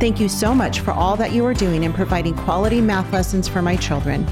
Thank 0.00 0.18
you 0.18 0.30
so 0.30 0.54
much 0.54 0.80
for 0.80 0.92
all 0.92 1.14
that 1.16 1.32
you 1.32 1.44
are 1.44 1.52
doing 1.52 1.84
in 1.84 1.92
providing 1.92 2.34
quality 2.34 2.80
math 2.80 3.12
lessons 3.12 3.46
for 3.46 3.60
my 3.60 3.76
children. 3.76 4.24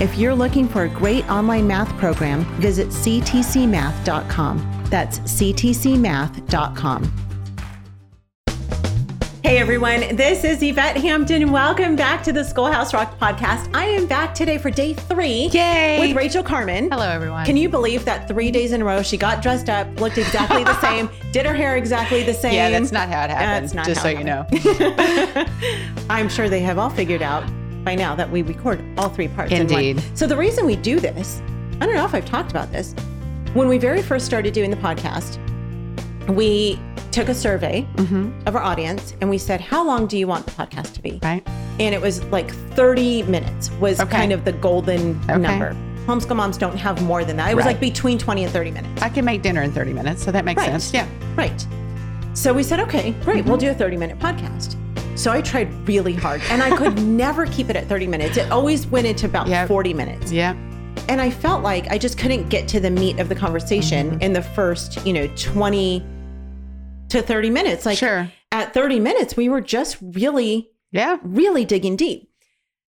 If 0.00 0.16
you're 0.16 0.34
looking 0.34 0.66
for 0.66 0.84
a 0.84 0.88
great 0.88 1.28
online 1.28 1.66
math 1.66 1.94
program, 1.98 2.46
visit 2.58 2.88
ctcmath.com. 2.88 4.86
That's 4.88 5.18
ctcmath.com. 5.18 7.21
Hey 9.52 9.58
everyone, 9.58 10.16
this 10.16 10.44
is 10.44 10.62
Yvette 10.62 10.96
Hampton. 10.96 11.52
Welcome 11.52 11.94
back 11.94 12.22
to 12.22 12.32
the 12.32 12.42
Schoolhouse 12.42 12.94
Rocked 12.94 13.20
podcast. 13.20 13.68
I 13.74 13.84
am 13.84 14.06
back 14.06 14.34
today 14.34 14.56
for 14.56 14.70
day 14.70 14.94
three 14.94 15.50
Yay! 15.52 16.00
with 16.00 16.16
Rachel 16.16 16.42
Carman. 16.42 16.90
Hello, 16.90 17.06
everyone. 17.06 17.44
Can 17.44 17.58
you 17.58 17.68
believe 17.68 18.06
that 18.06 18.26
three 18.26 18.50
days 18.50 18.72
in 18.72 18.80
a 18.80 18.84
row 18.86 19.02
she 19.02 19.18
got 19.18 19.42
dressed 19.42 19.68
up, 19.68 20.00
looked 20.00 20.16
exactly 20.16 20.64
the 20.64 20.80
same, 20.80 21.10
did 21.32 21.44
her 21.44 21.52
hair 21.52 21.76
exactly 21.76 22.22
the 22.22 22.32
same? 22.32 22.54
Yeah, 22.54 22.70
that's 22.70 22.92
not 22.92 23.10
how 23.10 23.24
it 23.24 23.30
happens. 23.30 23.74
That's 23.74 23.74
not 23.74 23.86
just 23.88 24.00
so 24.00 24.08
you 24.08 24.24
know. 24.24 24.46
I'm 26.08 26.30
sure 26.30 26.48
they 26.48 26.60
have 26.60 26.78
all 26.78 26.88
figured 26.88 27.20
out 27.20 27.44
by 27.84 27.94
now 27.94 28.14
that 28.14 28.30
we 28.30 28.40
record 28.40 28.82
all 28.96 29.10
three 29.10 29.28
parts. 29.28 29.52
in 29.52 29.68
one. 29.68 29.84
Indeed. 29.84 30.02
So 30.16 30.26
the 30.26 30.36
reason 30.38 30.64
we 30.64 30.76
do 30.76 30.98
this, 30.98 31.42
I 31.78 31.84
don't 31.84 31.94
know 31.94 32.06
if 32.06 32.14
I've 32.14 32.24
talked 32.24 32.52
about 32.52 32.72
this. 32.72 32.94
When 33.52 33.68
we 33.68 33.76
very 33.76 34.00
first 34.00 34.24
started 34.24 34.54
doing 34.54 34.70
the 34.70 34.78
podcast, 34.78 35.38
we 36.28 36.78
took 37.10 37.28
a 37.28 37.34
survey 37.34 37.86
Mm-hmm. 37.96 38.30
of 38.46 38.56
our 38.56 38.62
audience 38.62 39.14
and 39.20 39.28
we 39.30 39.38
said, 39.38 39.60
"How 39.60 39.84
long 39.86 40.06
do 40.06 40.16
you 40.18 40.26
want 40.26 40.46
the 40.46 40.52
podcast 40.52 40.94
to 40.94 41.02
be?" 41.02 41.18
Right? 41.22 41.46
And 41.80 41.94
it 41.94 42.00
was 42.00 42.22
like 42.24 42.50
30 42.74 43.22
minutes 43.24 43.70
was 43.80 44.00
Okay. 44.00 44.10
kind 44.10 44.32
of 44.32 44.44
the 44.44 44.52
golden 44.52 45.18
Okay. 45.28 45.38
number. 45.38 45.76
Homeschool 46.06 46.36
moms 46.36 46.58
don't 46.58 46.76
have 46.76 47.00
more 47.02 47.24
than 47.24 47.36
that. 47.36 47.50
It 47.50 47.54
was 47.54 47.64
Right. 47.64 47.72
like 47.72 47.80
between 47.80 48.18
20 48.18 48.44
and 48.44 48.52
30 48.52 48.70
minutes. 48.70 49.02
I 49.02 49.08
can 49.08 49.24
make 49.24 49.42
dinner 49.42 49.62
in 49.62 49.72
30 49.72 49.92
minutes, 49.92 50.22
so 50.24 50.30
that 50.32 50.44
makes 50.44 50.58
Right. 50.60 50.70
sense. 50.70 50.92
Yeah. 50.92 51.06
Right. 51.36 51.66
So 52.34 52.52
we 52.52 52.62
said, 52.62 52.80
okay, 52.80 53.14
great, 53.24 53.44
we'll 53.44 53.56
do 53.58 53.70
a 53.70 53.74
30 53.74 53.96
minute 53.96 54.18
podcast. 54.18 54.74
So 55.14 55.30
I 55.30 55.40
tried 55.42 55.68
really 55.86 56.14
hard 56.14 56.40
and 56.50 56.62
I 56.62 56.74
could 56.76 56.98
never 57.06 57.46
keep 57.46 57.68
it 57.70 57.76
at 57.76 57.86
30 57.88 58.06
minutes. 58.06 58.36
It 58.38 58.50
always 58.50 58.86
went 58.86 59.06
into 59.06 59.26
about 59.26 59.46
Yep. 59.48 59.68
40 59.68 59.92
minutes. 59.94 60.32
Yeah. 60.32 60.54
And 61.08 61.20
I 61.20 61.30
felt 61.30 61.62
like 61.62 61.86
I 61.90 61.98
just 61.98 62.16
couldn't 62.18 62.48
get 62.48 62.66
to 62.68 62.80
the 62.80 62.90
meat 62.90 63.18
of 63.20 63.28
the 63.28 63.34
conversation 63.34 64.12
Mm-hmm. 64.12 64.22
in 64.22 64.32
the 64.32 64.42
first, 64.42 65.04
you 65.06 65.12
know, 65.12 65.28
20 65.36 66.02
to 67.12 67.22
30 67.22 67.50
minutes. 67.50 67.86
Like 67.86 67.98
sure. 67.98 68.30
at 68.50 68.74
30 68.74 69.00
minutes, 69.00 69.36
we 69.36 69.48
were 69.48 69.60
just 69.60 69.96
really, 70.00 70.70
Yeah. 70.90 71.18
really 71.22 71.64
digging 71.64 71.96
deep. 71.96 72.28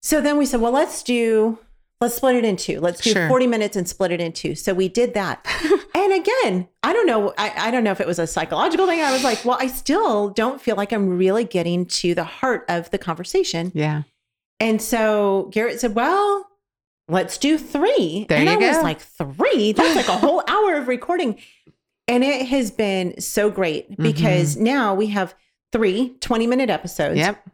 So 0.01 0.19
then 0.21 0.37
we 0.37 0.45
said, 0.45 0.59
well, 0.61 0.71
let's 0.71 1.01
do, 1.03 1.59
let's 2.01 2.15
split 2.15 2.35
it 2.35 2.43
in 2.45 2.55
two. 2.57 2.79
Let's 2.81 3.01
do 3.01 3.11
Sure. 3.11 3.27
40 3.29 3.47
minutes 3.47 3.75
and 3.77 3.87
split 3.87 4.11
it 4.11 4.19
in 4.19 4.33
two. 4.33 4.55
So 4.55 4.73
we 4.73 4.89
did 4.89 5.13
that. 5.13 5.45
and 5.95 6.13
again, 6.13 6.67
I 6.83 6.91
don't 6.93 7.07
know, 7.07 7.33
I, 7.37 7.53
I 7.67 7.71
don't 7.71 7.83
know 7.83 7.91
if 7.91 8.01
it 8.01 8.07
was 8.07 8.19
a 8.19 8.27
psychological 8.27 8.85
thing. 8.87 9.01
I 9.01 9.11
was 9.13 9.23
like, 9.23 9.43
well, 9.45 9.57
I 9.59 9.67
still 9.67 10.29
don't 10.29 10.61
feel 10.61 10.75
like 10.75 10.91
I'm 10.91 11.17
really 11.17 11.45
getting 11.45 11.85
to 11.85 12.13
the 12.15 12.23
heart 12.25 12.65
of 12.67 12.89
the 12.91 12.97
conversation. 12.97 13.71
Yeah. 13.73 14.03
And 14.59 14.81
so 14.81 15.49
Garritt 15.53 15.79
said, 15.79 15.95
well, 15.95 16.47
let's 17.07 17.37
do 17.37 17.57
three. 17.57 18.25
There 18.29 18.37
and 18.37 18.49
you 18.49 18.53
I 18.67 18.69
was 18.69 18.77
go. 18.77 18.83
like, 18.83 18.99
three? 19.01 19.71
That's 19.71 19.95
like 19.95 20.07
a 20.09 20.17
whole 20.17 20.43
hour 20.47 20.75
of 20.75 20.87
recording. 20.87 21.39
And 22.07 22.23
it 22.23 22.47
has 22.47 22.69
been 22.71 23.19
so 23.21 23.49
great 23.49 23.97
because 23.97 24.57
now 24.57 24.93
we 24.93 25.07
have 25.07 25.35
three 25.71 26.15
20 26.19 26.47
minute 26.47 26.69
episodes. 26.69 27.11
Mm-hmm. 27.19 27.25
Yep. 27.27 27.49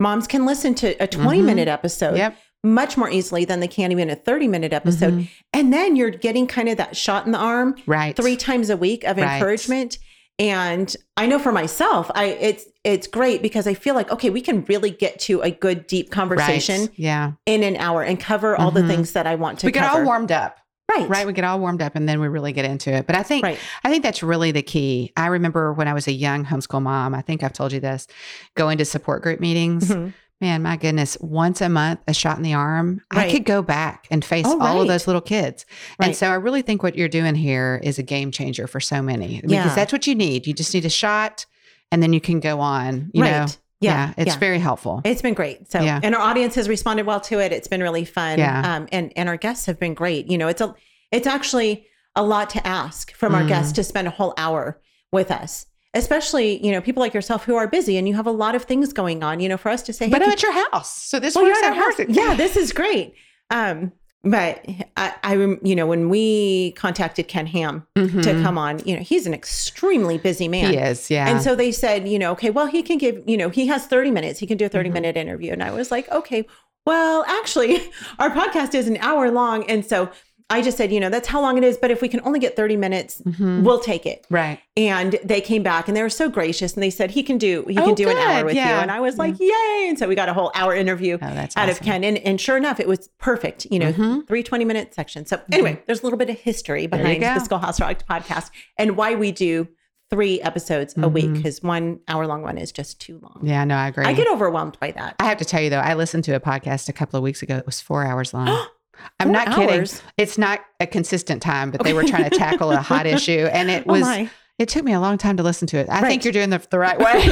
Moms 0.00 0.26
can 0.26 0.46
listen 0.46 0.74
to 0.76 0.90
a 1.02 1.06
20 1.06 1.42
minute 1.42 1.68
episode 1.68 2.16
Yep. 2.16 2.36
much 2.62 2.96
more 2.96 3.10
easily 3.10 3.44
than 3.44 3.60
they 3.60 3.68
can 3.68 3.92
even 3.92 4.10
a 4.10 4.16
30 4.16 4.48
minute 4.48 4.72
episode. 4.72 5.14
Mhm. 5.14 5.28
And 5.52 5.72
then 5.72 5.96
you're 5.96 6.10
getting 6.10 6.46
kind 6.46 6.68
of 6.68 6.76
that 6.78 6.96
shot 6.96 7.26
in 7.26 7.32
the 7.32 7.38
arm 7.38 7.76
Right. 7.86 8.14
three 8.16 8.36
times 8.36 8.70
a 8.70 8.76
week 8.76 9.04
of 9.04 9.16
Right. 9.16 9.34
encouragement. 9.34 9.98
And 10.38 10.94
I 11.16 11.26
know 11.26 11.38
for 11.38 11.52
myself, 11.52 12.10
I 12.14 12.24
it's 12.26 12.64
it's 12.82 13.06
great 13.06 13.40
because 13.40 13.66
I 13.66 13.74
feel 13.74 13.94
like 13.94 14.10
okay, 14.10 14.30
we 14.30 14.40
can 14.40 14.64
really 14.68 14.90
get 14.90 15.18
to 15.20 15.40
a 15.42 15.50
good 15.50 15.86
deep 15.86 16.10
conversation 16.10 16.80
Right. 16.82 16.90
Yeah. 16.96 17.32
in 17.46 17.62
an 17.62 17.76
hour 17.76 18.02
and 18.02 18.18
cover 18.18 18.56
all 18.56 18.70
the 18.72 18.82
Mhm. 18.82 18.88
things 18.88 19.12
that 19.12 19.26
I 19.26 19.34
want 19.36 19.60
to 19.60 19.66
we 19.66 19.72
get 19.72 19.84
cover. 19.84 20.00
all 20.00 20.04
warmed 20.06 20.32
up. 20.32 20.58
Right, 20.90 21.08
Right. 21.08 21.26
We 21.26 21.32
get 21.32 21.44
all 21.44 21.58
warmed 21.60 21.82
up 21.82 21.94
and 21.96 22.08
then 22.08 22.20
we 22.20 22.28
really 22.28 22.52
get 22.52 22.64
into 22.64 22.92
it. 22.92 23.06
But 23.06 23.16
I 23.16 23.22
think 23.22 23.42
right, 23.44 23.58
I 23.84 23.90
think 23.90 24.02
that's 24.02 24.22
really 24.22 24.52
the 24.52 24.62
key. 24.62 25.12
I 25.16 25.26
remember 25.26 25.72
when 25.72 25.88
I 25.88 25.92
was 25.94 26.06
a 26.06 26.12
young 26.12 26.44
homeschool 26.44 26.82
mom, 26.82 27.14
I 27.14 27.20
think 27.22 27.42
I've 27.42 27.52
told 27.52 27.72
you 27.72 27.80
this, 27.80 28.06
going 28.54 28.78
to 28.78 28.84
support 28.84 29.22
group 29.22 29.40
meetings. 29.40 29.88
Mhm. 29.88 30.12
Man, 30.40 30.62
my 30.62 30.76
goodness, 30.76 31.16
once 31.20 31.60
a 31.60 31.68
month, 31.68 32.00
a 32.08 32.12
shot 32.12 32.36
in 32.36 32.42
the 32.42 32.54
arm, 32.54 33.00
Right. 33.14 33.28
I 33.28 33.32
could 33.32 33.44
go 33.44 33.62
back 33.62 34.06
and 34.10 34.24
face 34.24 34.44
Oh, 34.46 34.52
all 34.60 34.74
right. 34.74 34.80
of 34.82 34.88
those 34.88 35.06
little 35.06 35.22
kids. 35.22 35.64
And 36.00 36.14
so 36.14 36.28
I 36.28 36.34
really 36.34 36.60
think 36.60 36.82
what 36.82 36.96
you're 36.96 37.08
doing 37.08 37.34
here 37.36 37.80
is 37.82 37.98
a 37.98 38.02
game 38.02 38.30
changer 38.30 38.66
for 38.66 38.80
so 38.80 39.00
many 39.00 39.36
because 39.40 39.50
Yeah. 39.52 39.74
that's 39.74 39.92
what 39.92 40.06
you 40.06 40.14
need. 40.14 40.46
You 40.46 40.52
just 40.52 40.74
need 40.74 40.84
a 40.84 40.90
shot 40.90 41.46
and 41.92 42.02
then 42.02 42.12
you 42.12 42.20
can 42.20 42.40
go 42.40 42.60
on, 42.60 43.10
you 43.14 43.22
know. 43.22 43.46
Yeah, 43.84 44.14
it's 44.16 44.32
yeah. 44.32 44.38
very 44.38 44.58
helpful. 44.58 45.00
It's 45.04 45.22
been 45.22 45.34
great. 45.34 45.70
So, 45.70 45.80
Yeah. 45.80 46.00
and 46.02 46.14
our 46.14 46.20
audience 46.20 46.54
has 46.56 46.68
responded 46.68 47.06
well 47.06 47.20
to 47.22 47.38
it. 47.40 47.52
It's 47.52 47.68
been 47.68 47.82
really 47.82 48.04
fun. 48.04 48.38
Yeah. 48.38 48.74
Um, 48.76 48.88
and 48.92 49.12
and 49.16 49.28
our 49.28 49.36
guests 49.36 49.66
have 49.66 49.78
been 49.78 49.94
great. 49.94 50.26
You 50.30 50.38
know, 50.38 50.48
it's 50.48 50.60
a 50.60 50.74
it's 51.12 51.26
actually 51.26 51.86
a 52.16 52.22
lot 52.22 52.50
to 52.50 52.66
ask 52.66 53.12
from 53.14 53.34
our 53.34 53.42
Mm. 53.42 53.48
guests 53.48 53.72
to 53.72 53.84
spend 53.84 54.06
a 54.08 54.10
whole 54.10 54.34
hour 54.36 54.80
with 55.12 55.30
us. 55.30 55.66
Especially, 55.96 56.64
you 56.64 56.72
know, 56.72 56.80
people 56.80 57.00
like 57.00 57.14
yourself 57.14 57.44
who 57.44 57.54
are 57.54 57.68
busy 57.68 57.96
and 57.96 58.08
you 58.08 58.14
have 58.14 58.26
a 58.26 58.32
lot 58.32 58.56
of 58.56 58.64
things 58.64 58.92
going 58.92 59.22
on. 59.22 59.38
You 59.38 59.48
know, 59.48 59.56
for 59.56 59.68
us 59.70 59.82
to 59.84 59.92
say, 59.92 60.06
hey, 60.06 60.10
but 60.10 60.22
I'm 60.22 60.30
at 60.30 60.42
your 60.42 60.52
house. 60.52 60.92
So 61.04 61.20
this 61.20 61.36
well, 61.36 61.44
works 61.44 61.58
out 61.62 61.76
at 61.76 61.78
our 61.78 61.90
house. 61.92 62.00
Yeah, 62.08 62.34
this 62.34 62.56
is 62.56 62.72
great. 62.72 63.14
Um, 63.50 63.92
but 64.24 64.64
I, 64.96 65.12
I, 65.22 65.36
rem- 65.36 65.60
you 65.62 65.76
know, 65.76 65.86
when 65.86 66.08
we 66.08 66.72
contacted 66.72 67.28
Ken 67.28 67.46
Ham 67.46 67.86
to 67.94 68.00
Mhm. 68.02 68.42
come 68.42 68.56
on, 68.58 68.80
you 68.86 68.96
know, 68.96 69.02
he's 69.02 69.26
an 69.26 69.34
extremely 69.34 70.18
busy 70.18 70.48
man. 70.48 70.72
He 70.72 70.78
is, 70.78 71.10
yeah. 71.10 71.28
And 71.28 71.42
so 71.42 71.54
they 71.54 71.70
said, 71.72 72.08
you 72.08 72.18
know, 72.18 72.32
okay, 72.32 72.50
well, 72.50 72.66
he 72.66 72.82
can 72.82 72.98
give, 72.98 73.22
you 73.26 73.36
know, 73.36 73.50
he 73.50 73.66
has 73.66 73.86
30 73.86 74.10
minutes. 74.10 74.38
He 74.40 74.46
can 74.46 74.56
do 74.56 74.64
a 74.66 74.68
30 74.68 74.88
Mhm. 74.88 74.92
minute 74.94 75.16
interview. 75.16 75.52
And 75.52 75.62
I 75.62 75.70
was 75.72 75.90
like, 75.90 76.10
okay, 76.10 76.46
well, 76.86 77.24
actually, 77.28 77.90
our 78.18 78.30
podcast 78.30 78.74
is 78.74 78.88
an 78.88 78.96
hour 78.98 79.30
long. 79.30 79.68
And 79.70 79.84
so 79.84 80.10
I 80.50 80.60
just 80.60 80.76
said, 80.76 80.92
you 80.92 81.00
know, 81.00 81.08
that's 81.08 81.26
how 81.26 81.40
long 81.40 81.56
it 81.56 81.64
is. 81.64 81.78
But 81.78 81.90
if 81.90 82.02
we 82.02 82.08
can 82.08 82.20
only 82.24 82.38
get 82.38 82.54
30 82.54 82.76
minutes, 82.76 83.22
Mhm. 83.26 83.62
we'll 83.62 83.80
take 83.80 84.04
it. 84.06 84.26
right. 84.30 84.60
And 84.76 85.18
they 85.24 85.40
came 85.40 85.62
back 85.62 85.88
and 85.88 85.96
they 85.96 86.02
were 86.02 86.10
so 86.10 86.28
gracious 86.28 86.74
and 86.74 86.82
they 86.82 86.90
said, 86.90 87.12
he 87.12 87.22
can 87.22 87.38
do, 87.38 87.64
he 87.68 87.74
can 87.76 87.90
Oh, 87.90 87.94
do 87.94 88.08
an 88.10 88.16
hour 88.16 88.38
good. 88.40 88.44
with 88.46 88.54
you. 88.56 88.60
And 88.60 88.90
I 88.90 89.00
was 89.00 89.16
like, 89.18 89.38
yay. 89.40 89.86
And 89.88 89.98
so 89.98 90.06
we 90.08 90.14
got 90.14 90.28
a 90.28 90.34
whole 90.34 90.50
hour 90.54 90.74
interview 90.74 91.14
Oh, 91.14 91.34
that's 91.34 91.56
out 91.56 91.68
of. 91.70 91.80
Ken. 91.80 92.04
And, 92.04 92.18
and 92.18 92.40
sure 92.40 92.56
enough, 92.56 92.78
it 92.80 92.86
was 92.88 93.08
perfect, 93.18 93.66
you 93.70 93.78
know, 93.78 93.92
Mhm. 93.92 94.26
three 94.28 94.42
20 94.42 94.64
minute 94.64 94.94
sections. 94.94 95.30
So 95.30 95.40
anyway, 95.50 95.80
there's 95.86 96.00
a 96.00 96.02
little 96.04 96.18
bit 96.18 96.28
of 96.28 96.38
history 96.38 96.86
behind 96.86 97.22
the 97.22 97.38
Schoolhouse 97.40 97.80
Rocked 97.80 98.06
podcast 98.06 98.50
and 98.78 98.96
why 98.96 99.14
we 99.14 99.32
do 99.32 99.68
three 100.10 100.40
episodes 100.42 100.94
a 100.98 101.08
week 101.08 101.32
because 101.32 101.62
one 101.62 101.98
hour 102.06 102.26
long 102.26 102.42
one 102.42 102.58
is 102.58 102.70
just 102.70 103.00
too 103.00 103.18
long. 103.22 103.40
Yeah, 103.42 103.64
no, 103.64 103.74
I 103.76 103.88
agree. 103.88 104.04
I 104.04 104.12
get 104.12 104.28
overwhelmed 104.28 104.76
by 104.78 104.90
that. 104.92 105.16
I 105.20 105.24
have 105.24 105.38
to 105.38 105.44
tell 105.44 105.62
you 105.62 105.70
though, 105.70 105.78
I 105.80 105.94
listened 105.94 106.24
to 106.24 106.32
a 106.32 106.40
podcast 106.40 106.88
a 106.88 106.92
couple 106.92 107.16
of 107.16 107.22
weeks 107.22 107.42
ago. 107.42 107.56
It 107.56 107.66
was 107.66 107.80
four 107.80 108.04
hours 108.04 108.34
long. 108.34 108.66
I'm 109.20 109.28
Four 109.28 109.32
not 109.34 109.54
kidding. 109.56 109.86
It's 110.16 110.38
not 110.38 110.60
a 110.80 110.86
consistent 110.86 111.42
time, 111.42 111.70
but 111.70 111.82
they 111.84 111.92
were 111.92 112.04
trying 112.04 112.24
to 112.28 112.36
tackle 112.36 112.70
a 112.72 112.76
hot 112.78 113.06
issue, 113.16 113.48
and 113.52 113.70
it 113.70 113.84
Oh 113.88 113.92
was. 113.92 114.02
my. 114.02 114.30
it 114.58 114.68
took 114.68 114.84
me 114.84 114.92
a 114.92 115.00
long 115.00 115.18
time 115.18 115.36
to 115.36 115.42
listen 115.42 115.66
to 115.68 115.78
it. 115.78 115.88
I 115.88 116.00
Right. 116.02 116.08
think 116.08 116.24
you're 116.24 116.32
doing 116.32 116.50
the, 116.50 116.64
the 116.70 116.78
right 116.78 116.98
way. 116.98 117.22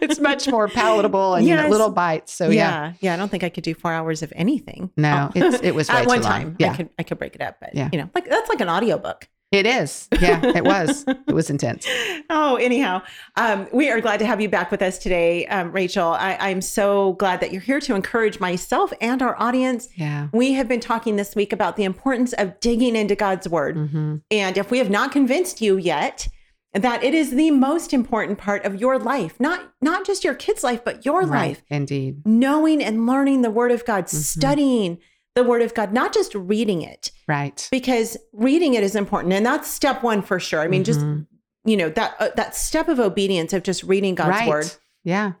it's 0.00 0.18
much 0.20 0.48
more 0.48 0.68
palatable 0.68 1.34
and 1.34 1.46
you 1.46 1.54
know, 1.56 1.68
little 1.68 1.90
bites. 1.90 2.32
So 2.32 2.48
yeah, 2.50 2.52
yeah, 2.88 2.92
yeah. 3.00 3.14
I 3.14 3.16
don't 3.16 3.28
think 3.30 3.44
I 3.44 3.48
could 3.48 3.64
do 3.64 3.74
four 3.74 3.92
hours 3.92 4.22
of 4.22 4.32
anything. 4.36 4.90
no, 4.96 5.30
Oh. 5.30 5.32
it's, 5.34 5.62
it 5.62 5.74
was 5.74 5.88
way 5.90 5.96
At 5.96 6.06
one 6.06 6.20
long. 6.22 6.30
time. 6.30 6.56
Yeah, 6.58 6.72
I 6.72 6.76
could 6.76 6.88
I 6.98 7.02
could 7.02 7.18
break 7.18 7.34
it 7.34 7.40
up, 7.42 7.56
but 7.60 7.74
Yeah. 7.74 7.88
you 7.92 7.98
know, 7.98 8.10
like 8.14 8.28
that's 8.28 8.48
like 8.48 8.60
an 8.60 8.68
audiobook. 8.68 9.28
It 9.52 9.64
is. 9.66 10.08
Yeah, 10.20 10.44
it 10.54 10.64
was. 10.64 11.04
It 11.06 11.32
was 11.32 11.50
intense. 11.50 11.86
oh, 12.30 12.56
anyhow, 12.56 13.02
um, 13.36 13.68
we 13.72 13.90
are 13.90 14.00
glad 14.00 14.18
to 14.18 14.26
have 14.26 14.40
you 14.40 14.48
back 14.48 14.70
with 14.70 14.82
us 14.82 14.98
today, 14.98 15.46
um, 15.46 15.72
Rachel. 15.72 16.08
I, 16.08 16.36
I'm 16.40 16.60
so 16.60 17.12
glad 17.14 17.40
that 17.40 17.52
you're 17.52 17.62
here 17.62 17.80
to 17.80 17.94
encourage 17.94 18.40
myself 18.40 18.92
and 19.00 19.22
our 19.22 19.40
audience. 19.40 19.88
Yeah. 19.96 20.28
We 20.32 20.52
have 20.54 20.68
been 20.68 20.80
talking 20.80 21.16
this 21.16 21.34
week 21.36 21.52
about 21.52 21.76
the 21.76 21.84
importance 21.84 22.32
of 22.34 22.58
digging 22.60 22.96
into 22.96 23.14
God's 23.14 23.48
word. 23.48 23.76
hmm 23.76 24.16
And 24.30 24.58
if 24.58 24.70
we 24.70 24.78
have 24.78 24.90
not 24.90 25.12
convinced 25.12 25.60
you 25.60 25.76
yet 25.76 26.28
that 26.72 27.02
it 27.02 27.14
is 27.14 27.30
the 27.30 27.50
most 27.52 27.94
important 27.94 28.36
part 28.38 28.64
of 28.66 28.78
your 28.80 28.98
life, 28.98 29.38
not 29.40 29.72
not 29.80 30.04
just 30.04 30.24
your 30.24 30.34
kids' 30.34 30.62
life, 30.64 30.84
but 30.84 31.06
your 31.06 31.20
Right. 31.22 31.48
life, 31.48 31.62
Indeed. 31.70 32.22
knowing 32.26 32.82
and 32.82 33.06
learning 33.06 33.40
the 33.42 33.50
word 33.50 33.70
of 33.70 33.84
God, 33.86 34.06
Mhm. 34.06 34.14
studying 34.16 34.98
the 35.34 35.44
word 35.44 35.62
of 35.62 35.72
God, 35.72 35.92
not 35.94 36.12
just 36.12 36.34
reading 36.34 36.82
it, 36.82 37.10
Right. 37.28 37.66
because 37.70 38.16
reading 38.32 38.74
it 38.74 38.82
is 38.82 38.94
important. 38.94 39.32
And 39.34 39.44
that's 39.44 39.68
step 39.68 40.02
one 40.02 40.22
for 40.22 40.38
sure. 40.38 40.60
I 40.60 40.68
mean, 40.68 40.84
just, 40.84 41.00
Mhm. 41.00 41.26
you 41.64 41.76
know, 41.76 41.88
that 41.90 42.14
uh, 42.20 42.28
that 42.36 42.54
step 42.54 42.88
of 42.88 43.00
obedience 43.00 43.52
of 43.52 43.62
just 43.62 43.82
reading 43.82 44.14
God's 44.14 44.30
right. 44.30 44.48
word. 44.48 44.72
Yeah. 45.04 45.32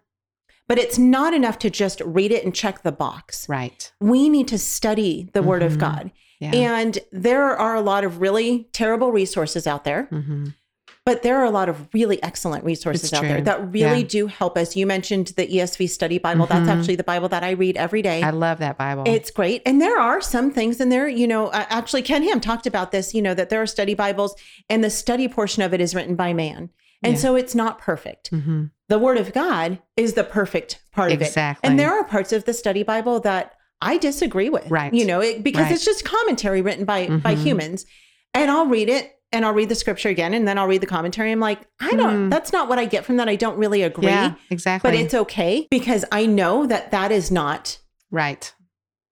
But 0.68 0.78
it's 0.78 0.98
not 0.98 1.32
enough 1.32 1.58
to 1.60 1.70
just 1.70 2.00
read 2.00 2.32
it 2.32 2.44
and 2.44 2.52
check 2.52 2.82
the 2.82 2.90
box. 2.90 3.48
Right. 3.48 3.92
We 4.00 4.28
need 4.28 4.48
to 4.48 4.58
study 4.58 5.30
the 5.32 5.42
Word 5.42 5.62
of 5.62 5.74
Mhm. 5.74 5.78
God. 5.78 6.10
Yeah. 6.40 6.50
And 6.54 6.98
there 7.12 7.56
are 7.56 7.76
a 7.76 7.80
lot 7.80 8.02
of 8.02 8.20
really 8.20 8.68
terrible 8.72 9.12
resources 9.12 9.66
out 9.68 9.84
there, 9.84 10.04
hmm 10.10 10.46
but 11.06 11.22
there 11.22 11.36
are 11.38 11.44
a 11.44 11.50
lot 11.50 11.68
of 11.70 11.88
really 11.94 12.22
excellent 12.22 12.64
resources 12.64 13.04
It's 13.04 13.12
out 13.14 13.22
there 13.22 13.40
that 13.40 13.72
really 13.72 14.00
Yeah. 14.00 14.06
do 14.08 14.26
help 14.26 14.58
us. 14.58 14.76
You 14.76 14.86
mentioned 14.86 15.28
the 15.36 15.46
ESV 15.46 15.86
Study 15.86 16.18
Bible. 16.18 16.44
That's 16.46 16.68
Mhm. 16.68 16.78
actually 16.78 16.96
the 16.96 17.04
Bible 17.04 17.28
that 17.30 17.42
I 17.44 17.52
read 17.52 17.76
every 17.78 18.02
day. 18.02 18.22
I 18.22 18.30
love 18.30 18.58
that 18.58 18.76
Bible. 18.76 19.04
It's 19.06 19.30
great. 19.30 19.62
And 19.64 19.80
there 19.80 19.98
are 19.98 20.20
some 20.20 20.50
things 20.50 20.80
in 20.80 20.88
there, 20.90 21.08
you 21.08 21.26
know, 21.28 21.46
uh, 21.46 21.64
actually, 21.70 22.02
Ken 22.02 22.22
Ham 22.24 22.40
talked 22.40 22.66
about 22.66 22.90
this, 22.92 23.14
you 23.14 23.22
know, 23.22 23.32
that 23.34 23.48
there 23.48 23.62
are 23.62 23.66
study 23.66 23.94
Bibles 23.94 24.34
and 24.68 24.82
the 24.84 24.90
study 24.90 25.28
portion 25.28 25.62
of 25.62 25.72
it 25.72 25.80
is 25.80 25.94
written 25.94 26.16
by 26.16 26.34
man. 26.34 26.68
And 27.02 27.14
Yeah. 27.14 27.18
so 27.20 27.36
it's 27.36 27.54
not 27.54 27.78
perfect. 27.78 28.28
hmm 28.28 28.64
The 28.88 28.98
Word 28.98 29.18
of 29.18 29.32
God 29.32 29.78
is 29.96 30.14
the 30.14 30.24
perfect 30.24 30.80
part 30.92 31.12
of 31.12 31.20
it. 31.20 31.24
Exactly. 31.26 31.68
And 31.68 31.78
there 31.78 31.90
are 31.92 32.04
parts 32.04 32.32
of 32.32 32.44
the 32.44 32.52
study 32.52 32.82
Bible 32.82 33.20
that 33.20 33.52
I 33.80 33.96
disagree 33.98 34.48
with. 34.48 34.68
Right. 34.70 34.92
You 34.92 35.04
know, 35.04 35.20
it, 35.20 35.42
because 35.44 35.64
Right. 35.64 35.72
it's 35.72 35.84
just 35.84 36.04
commentary 36.04 36.62
written 36.62 36.84
by 36.84 37.06
by 37.08 37.34
Mhm. 37.34 37.42
humans. 37.42 37.86
And 38.34 38.50
I'll 38.50 38.66
read 38.66 38.88
it 38.88 39.15
and 39.32 39.44
I'll 39.44 39.52
read 39.52 39.68
the 39.68 39.74
scripture 39.74 40.08
again 40.08 40.34
and 40.34 40.46
then 40.46 40.58
I'll 40.58 40.66
read 40.68 40.80
the 40.80 40.86
commentary. 40.86 41.32
I'm 41.32 41.40
like, 41.40 41.60
I 41.80 41.92
don't, 41.94 42.24
Hmm. 42.24 42.28
that's 42.28 42.52
not 42.52 42.68
what 42.68 42.78
I 42.78 42.84
get 42.86 43.04
from 43.04 43.16
that. 43.16 43.28
I 43.28 43.36
don't 43.36 43.58
really 43.58 43.82
agree. 43.82 44.06
Yeah, 44.06 44.34
exactly. 44.50 44.90
But 44.90 44.98
it's 44.98 45.14
okay 45.14 45.66
because 45.70 46.04
I 46.12 46.26
know 46.26 46.66
that 46.66 46.90
that 46.92 47.10
is 47.12 47.30
not 47.30 47.78
right. 48.10 48.52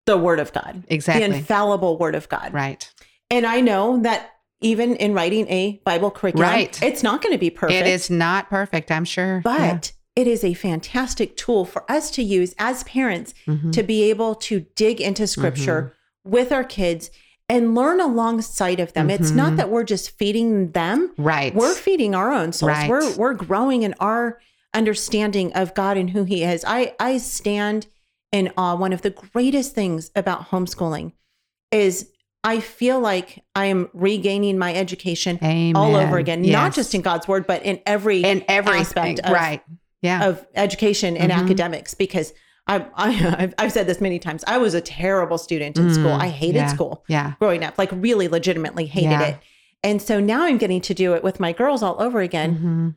the 0.06 0.16
Word 0.18 0.38
of 0.40 0.52
God, 0.52 0.84
Exactly. 0.88 1.28
the 1.28 1.36
infallible 1.36 1.98
Word 1.98 2.14
of 2.14 2.28
God. 2.28 2.52
Right. 2.52 2.90
And 3.30 3.44
I 3.46 3.60
know 3.60 4.00
that 4.02 4.30
even 4.60 4.94
in 4.96 5.14
writing 5.14 5.48
a 5.48 5.80
Bible 5.84 6.10
curriculum, 6.10 6.48
Right. 6.48 6.82
it's 6.82 7.02
not 7.02 7.20
going 7.22 7.32
to 7.32 7.38
be 7.38 7.50
perfect. 7.50 7.86
It 7.86 7.90
is 7.90 8.08
not 8.10 8.48
perfect, 8.48 8.90
I'm 8.90 9.04
sure. 9.04 9.40
but 9.42 9.92
it 10.14 10.26
is 10.28 10.44
a 10.44 10.54
fantastic 10.54 11.36
tool 11.36 11.64
for 11.64 11.90
us 11.90 12.10
to 12.12 12.22
use 12.22 12.54
as 12.58 12.84
parents 12.84 13.34
Yeah. 13.46 13.54
Mhm. 13.54 13.72
to 13.72 13.82
be 13.82 14.08
able 14.10 14.36
to 14.36 14.60
dig 14.76 15.00
into 15.00 15.26
scripture 15.26 15.92
with 16.24 16.52
our 16.52 16.64
kids 16.64 17.10
and 17.48 17.74
learn 17.74 18.00
alongside 18.00 18.80
of 18.80 18.92
them. 18.94 19.10
It's 19.10 19.30
not 19.30 19.52
Mhm. 19.52 19.56
that 19.58 19.70
we're 19.70 19.84
just 19.84 20.10
feeding 20.18 20.70
them, 20.70 21.10
Right. 21.18 21.54
we're 21.54 21.74
feeding 21.74 22.14
our 22.14 22.32
own 22.32 22.52
souls. 22.52 22.70
Right. 22.70 22.88
We're 22.88 23.14
we're 23.16 23.34
growing 23.34 23.82
in 23.82 23.94
our 24.00 24.38
understanding 24.72 25.52
of 25.52 25.74
God 25.74 25.96
and 25.96 26.10
who 26.10 26.24
he 26.24 26.42
is. 26.42 26.64
I 26.66 26.94
I 26.98 27.18
stand 27.18 27.86
in 28.32 28.50
awe. 28.56 28.74
One 28.76 28.92
of 28.92 29.02
the 29.02 29.10
greatest 29.10 29.74
things 29.74 30.10
about 30.16 30.50
homeschooling 30.50 31.12
is 31.70 32.10
I 32.42 32.60
feel 32.60 32.98
like 33.00 33.42
I 33.54 33.66
am 33.66 33.88
regaining 33.94 34.58
my 34.58 34.74
education 34.74 35.38
Amen. 35.42 35.76
all 35.76 35.96
over 35.96 36.18
again, 36.18 36.42
not 36.42 36.74
just 36.74 36.94
in 36.94 37.00
God's 37.00 37.26
word, 37.28 37.46
but 37.46 37.62
in 37.62 37.80
every 37.86 38.22
in 38.22 38.44
every 38.48 38.78
aspect 38.80 39.20
of, 39.20 39.32
right. 39.32 39.62
Yeah. 40.02 40.28
of 40.28 40.46
education 40.54 41.16
and 41.16 41.30
Mhm. 41.32 41.44
academics 41.44 41.94
because 41.94 42.32
I, 42.66 42.86
I, 42.94 43.34
I've, 43.38 43.54
I've 43.58 43.72
said 43.72 43.86
this 43.86 44.00
many 44.00 44.18
times. 44.18 44.44
I 44.46 44.58
was 44.58 44.74
a 44.74 44.80
terrible 44.80 45.38
student 45.38 45.76
in 45.78 45.92
school. 45.92 46.10
Mm, 46.10 46.20
I 46.20 46.28
hated 46.28 46.56
yeah. 46.56 46.66
school 46.68 47.04
yeah. 47.08 47.34
growing 47.38 47.62
up, 47.64 47.76
like 47.78 47.90
really 47.92 48.28
legitimately 48.28 48.86
hated 48.86 49.10
Yeah. 49.10 49.22
it. 49.22 49.36
And 49.82 50.00
so 50.00 50.18
now 50.18 50.44
I'm 50.44 50.56
getting 50.56 50.80
to 50.82 50.94
do 50.94 51.14
it 51.14 51.22
with 51.22 51.38
my 51.40 51.52
girls 51.52 51.82
all 51.82 52.00
over 52.00 52.20
again. 52.20 52.56
Mhm. 52.58 52.96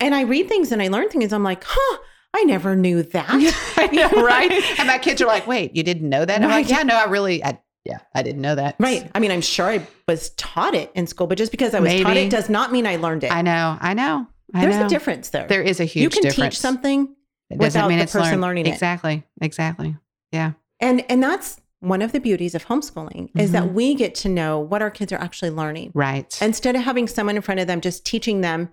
And 0.00 0.14
I 0.14 0.22
read 0.22 0.48
things 0.48 0.72
and 0.72 0.80
I 0.80 0.88
learn 0.88 1.10
things. 1.10 1.32
I'm 1.32 1.42
like, 1.42 1.62
huh, 1.66 1.98
I 2.34 2.44
never 2.44 2.74
knew 2.76 3.02
that. 3.02 3.28
Know, 3.92 4.08
right? 4.24 4.50
And 4.78 4.88
my 4.88 4.98
kids 4.98 5.22
are 5.22 5.26
like, 5.26 5.46
"Wait, 5.46 5.74
you 5.76 5.82
didn't 5.82 6.08
know 6.08 6.24
that?" 6.24 6.42
I'm 6.42 6.50
like, 6.50 6.68
"Yeah, 6.68 6.82
no, 6.82 6.96
I 6.96 7.04
really, 7.04 7.42
I, 7.44 7.58
yeah, 7.84 7.98
I 8.14 8.22
didn't 8.22 8.40
know 8.42 8.54
that." 8.54 8.74
Right. 8.80 9.08
I 9.14 9.20
mean, 9.20 9.30
I'm 9.30 9.40
sure 9.40 9.66
I 9.66 9.86
was 10.08 10.30
taught 10.30 10.74
it 10.74 10.90
in 10.94 11.06
school, 11.06 11.26
but 11.28 11.38
just 11.38 11.50
because 11.52 11.72
I 11.72 11.80
was 11.80 12.00
taught 12.02 12.16
it 12.16 12.30
does 12.30 12.48
not 12.50 12.72
mean 12.72 12.86
I 12.86 12.96
learned 12.96 13.24
it. 13.24 13.30
I 13.32 13.42
know, 13.42 13.78
I 13.80 13.94
know, 13.94 14.26
I 14.52 14.62
There's 14.62 14.76
know. 14.76 14.86
a 14.86 14.88
difference 14.88 15.28
there. 15.30 15.46
There 15.46 15.62
is 15.62 15.78
a 15.80 15.84
huge 15.84 16.02
you 16.02 16.10
can 16.10 16.22
difference. 16.22 16.56
teach 16.56 16.60
something 16.60 17.14
It 17.50 17.58
doesn't 17.58 17.88
mean 17.88 17.98
the 17.98 18.04
it's 18.04 18.12
person 18.12 18.30
learned. 18.32 18.42
learning 18.42 18.66
it. 18.66 18.70
Exactly, 18.70 19.22
exactly. 19.40 19.96
Yeah, 20.32 20.52
And 20.80 21.04
and 21.10 21.22
that's 21.22 21.60
one 21.80 22.02
of 22.02 22.10
the 22.12 22.18
beauties 22.20 22.54
of 22.54 22.66
homeschooling 22.66 23.28
is 23.38 23.52
that 23.52 23.62
Mhm. 23.64 23.72
we 23.74 23.94
get 23.94 24.14
to 24.16 24.28
know 24.28 24.58
what 24.58 24.82
our 24.82 24.90
kids 24.90 25.12
are 25.12 25.18
actually 25.20 25.50
learning. 25.50 25.92
right. 25.94 26.36
Instead 26.42 26.74
of 26.74 26.82
having 26.82 27.06
someone 27.06 27.36
in 27.36 27.42
front 27.42 27.60
of 27.60 27.66
them 27.66 27.80
just 27.80 28.04
teaching 28.04 28.40
them 28.40 28.70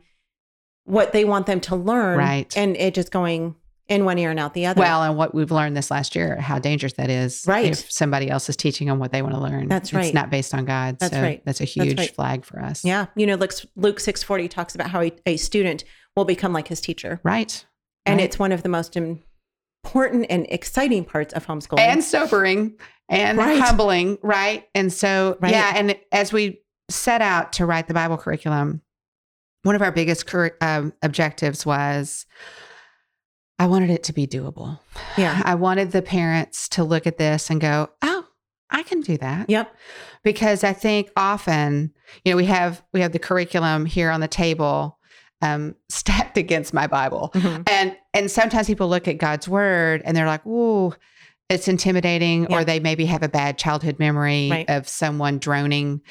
what 0.86 1.12
they 1.14 1.24
want 1.26 1.46
them 1.46 1.60
to 1.62 1.76
learn 1.76 2.18
Right. 2.18 2.58
and 2.58 2.76
it 2.78 2.94
just 2.94 3.12
going 3.12 3.56
in 3.90 4.06
one 4.06 4.18
ear 4.18 4.32
and 4.32 4.40
out 4.40 4.54
the 4.54 4.66
other. 4.66 4.80
well, 4.80 5.04
and 5.04 5.18
what 5.18 5.36
we've 5.36 5.52
learned 5.52 5.76
this 5.78 5.92
last 5.92 6.16
year, 6.16 6.38
how 6.40 6.58
dangerous 6.58 6.94
that 6.94 7.10
is. 7.10 7.44
Right. 7.46 7.66
If 7.66 7.92
somebody 7.92 8.30
else 8.30 8.48
is 8.50 8.56
teaching 8.56 8.88
them 8.88 8.98
what 8.98 9.12
they 9.12 9.22
want 9.22 9.36
to 9.36 9.42
learn, 9.42 9.68
That's 9.68 9.94
right 9.94 10.06
It's 10.06 10.14
not 10.14 10.30
based 10.30 10.54
on 10.56 10.64
God. 10.66 10.98
That's 11.00 11.14
so 11.14 11.22
right. 11.22 11.42
That's 11.46 11.60
a 11.62 11.66
huge 11.66 12.00
right. 12.00 12.10
flag 12.16 12.46
for 12.46 12.62
us. 12.62 12.84
yeah, 12.86 13.08
you 13.16 13.26
know, 13.28 13.36
Luke, 13.36 13.54
Luke 13.76 14.00
640 14.00 14.48
talks 14.48 14.74
about 14.74 14.90
how 14.90 15.02
a, 15.02 15.12
a 15.26 15.38
student 15.38 15.84
will 16.16 16.26
become 16.26 16.54
like 16.54 16.70
his 16.70 16.80
teacher. 16.82 17.20
Right. 17.24 17.66
And 18.06 18.18
Right. 18.18 18.26
it's 18.26 18.38
one 18.40 18.52
of 18.52 18.64
the 18.64 18.70
most 18.70 18.96
important 18.98 20.26
and 20.30 20.46
exciting 20.50 21.06
parts 21.06 21.34
of 21.34 21.46
homeschooling. 21.48 21.80
and 21.80 22.04
sobering 22.04 22.74
and 23.10 23.38
Right. 23.38 23.60
humbling, 23.60 24.18
right? 24.22 24.66
And 24.76 24.92
so, 24.92 25.38
Right. 25.42 25.52
yeah, 25.52 25.74
and 25.76 25.96
as 26.12 26.32
we 26.34 26.62
set 26.90 27.22
out 27.22 27.54
to 27.54 27.66
write 27.66 27.88
the 27.88 27.94
Bible 27.94 28.18
curriculum, 28.18 28.82
one 29.64 29.76
of 29.76 29.82
our 29.82 29.92
biggest 29.92 30.26
cur- 30.28 30.58
um, 30.62 30.94
objectives 31.02 31.66
was 31.66 32.26
I 33.60 33.68
wanted 33.68 33.92
it 33.92 34.04
to 34.04 34.14
be 34.14 34.28
doable. 34.28 34.80
yeah. 35.16 35.42
I 35.46 35.56
wanted 35.56 35.92
the 35.92 36.02
parents 36.02 36.68
to 36.70 36.84
look 36.84 37.06
at 37.08 37.18
this 37.18 37.50
and 37.50 37.62
go, 37.62 37.90
"Oh, 38.02 38.26
I 38.70 38.84
can 38.84 39.00
do 39.02 39.16
that." 39.20 39.50
Yep. 39.50 39.74
Because 40.24 40.64
I 40.64 40.74
think 40.74 41.10
often, 41.16 41.94
you 42.26 42.32
know, 42.34 42.36
we 42.38 42.46
have 42.46 42.84
we 42.94 43.00
have 43.02 43.12
the 43.14 43.20
curriculum 43.20 43.86
here 43.86 44.10
on 44.10 44.20
the 44.22 44.28
table 44.28 44.98
um, 45.44 45.76
stacked 45.90 46.38
against 46.38 46.74
my 46.74 46.88
Bible, 46.88 47.32
Mhm. 47.34 47.70
and 47.70 47.96
and 48.14 48.30
sometimes 48.32 48.68
people 48.68 48.88
look 48.88 49.08
at 49.08 49.18
God's 49.18 49.48
word 49.48 50.02
and 50.06 50.16
they're 50.16 50.28
like, 50.28 50.46
"Ooh, 50.46 50.94
it's 51.50 51.68
intimidating," 51.68 52.48
Yeah. 52.50 52.58
or 52.60 52.64
they 52.64 52.80
maybe 52.80 53.06
have 53.06 53.24
a 53.24 53.30
bad 53.30 53.58
childhood 53.58 53.98
memory 54.00 54.50
Right. 54.52 54.70
of 54.70 54.88
someone 54.88 55.40
droning. 55.40 56.02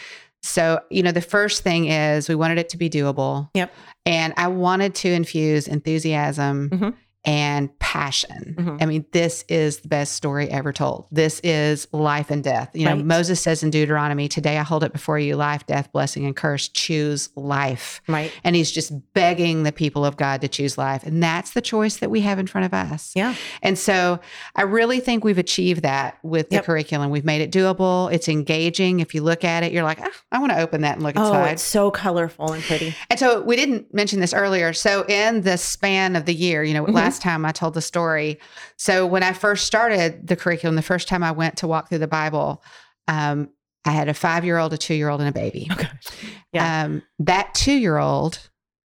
So, 0.42 0.80
you 0.90 1.02
know, 1.04 1.12
the 1.12 1.20
first 1.20 1.62
thing 1.62 1.86
is 1.86 2.28
we 2.28 2.34
wanted 2.34 2.58
it 2.58 2.68
to 2.70 2.76
be 2.76 2.90
doable. 2.90 3.48
Yep. 3.54 3.72
And 4.04 4.34
I 4.36 4.48
wanted 4.48 4.94
to 4.96 5.08
infuse 5.12 5.68
enthusiasm 5.68 6.70
Mhm. 6.70 6.94
And 7.24 7.76
passion. 7.78 8.56
Mhm. 8.58 8.82
I 8.82 8.86
mean, 8.86 9.04
this 9.12 9.44
is 9.48 9.78
the 9.78 9.88
best 9.88 10.14
story 10.14 10.48
ever 10.50 10.72
told. 10.72 11.06
This 11.12 11.40
is 11.44 11.86
life 11.92 12.30
and 12.30 12.42
death. 12.42 12.70
You 12.74 12.86
know, 12.86 12.96
Moses 12.96 13.40
says 13.40 13.62
in 13.62 13.70
Deuteronomy, 13.70 14.28
Today 14.28 14.58
I 14.58 14.62
hold 14.62 14.82
it 14.82 14.92
before 14.92 15.18
you 15.18 15.36
life, 15.36 15.66
death, 15.66 15.92
blessing, 15.92 16.24
and 16.26 16.34
curse. 16.34 16.68
Choose 16.68 17.28
life. 17.36 18.00
Right. 18.08 18.32
And 18.44 18.56
he's 18.56 18.70
just 18.72 18.92
begging 19.14 19.62
the 19.62 19.72
people 19.72 20.04
of 20.04 20.16
God 20.16 20.40
to 20.40 20.48
choose 20.48 20.76
life. 20.76 21.04
And 21.04 21.22
that's 21.22 21.52
the 21.52 21.60
choice 21.60 21.98
that 21.98 22.10
we 22.10 22.22
have 22.22 22.38
in 22.38 22.46
front 22.46 22.64
of 22.64 22.74
us. 22.74 23.12
Yeah. 23.14 23.34
And 23.62 23.78
so 23.78 24.18
I 24.56 24.62
really 24.62 24.98
think 25.00 25.22
we've 25.22 25.38
achieved 25.38 25.82
that 25.82 26.18
with 26.22 26.48
the 26.50 26.56
Yep. 26.56 26.64
curriculum. 26.64 27.10
We've 27.10 27.24
made 27.24 27.40
it 27.42 27.52
doable. 27.52 28.12
It's 28.12 28.28
engaging. 28.28 29.00
If 29.00 29.14
you 29.14 29.22
look 29.22 29.44
at 29.44 29.62
it, 29.62 29.72
you're 29.72 29.84
like, 29.84 29.98
ah, 30.02 30.10
I 30.32 30.38
want 30.38 30.50
to 30.52 30.58
open 30.60 30.80
that 30.82 30.94
and 30.96 31.02
look 31.04 31.14
Oh, 31.16 31.26
inside. 31.26 31.52
it's 31.52 31.62
so 31.62 31.90
colorful 31.90 32.52
and 32.52 32.62
pretty. 32.64 32.94
And 33.10 33.18
so 33.18 33.42
we 33.42 33.54
didn't 33.54 33.92
mention 33.94 34.18
this 34.20 34.32
earlier. 34.34 34.72
So 34.72 35.04
in 35.08 35.42
the 35.42 35.56
span 35.58 36.16
of 36.16 36.24
the 36.24 36.34
year, 36.34 36.64
you 36.64 36.74
know, 36.74 36.84
Mhm. 36.84 36.92
Last 37.12 37.22
time 37.22 37.44
I 37.44 37.52
told 37.52 37.74
the 37.74 37.82
story. 37.82 38.38
So 38.78 39.06
when 39.06 39.22
I 39.22 39.32
first 39.34 39.66
started 39.66 40.26
the 40.26 40.34
curriculum, 40.36 40.76
the 40.76 40.82
first 40.82 41.08
time 41.08 41.22
I 41.22 41.30
went 41.32 41.58
to 41.58 41.66
walk 41.68 41.88
through 41.90 41.98
the 41.98 42.08
Bible, 42.08 42.62
um, 43.06 43.50
I 43.84 43.90
had 43.90 44.08
a 44.08 44.14
five 44.14 44.44
year 44.44 44.56
old, 44.58 44.72
a 44.72 44.78
two 44.78 44.94
year 44.94 45.08
old, 45.10 45.20
and 45.20 45.28
a 45.28 45.32
baby. 45.32 45.68
Okay. 45.72 45.88
Yeah. 46.52 46.84
Um, 46.84 47.02
that 47.18 47.54
two 47.54 47.72
year 47.74 47.98
old 47.98 48.38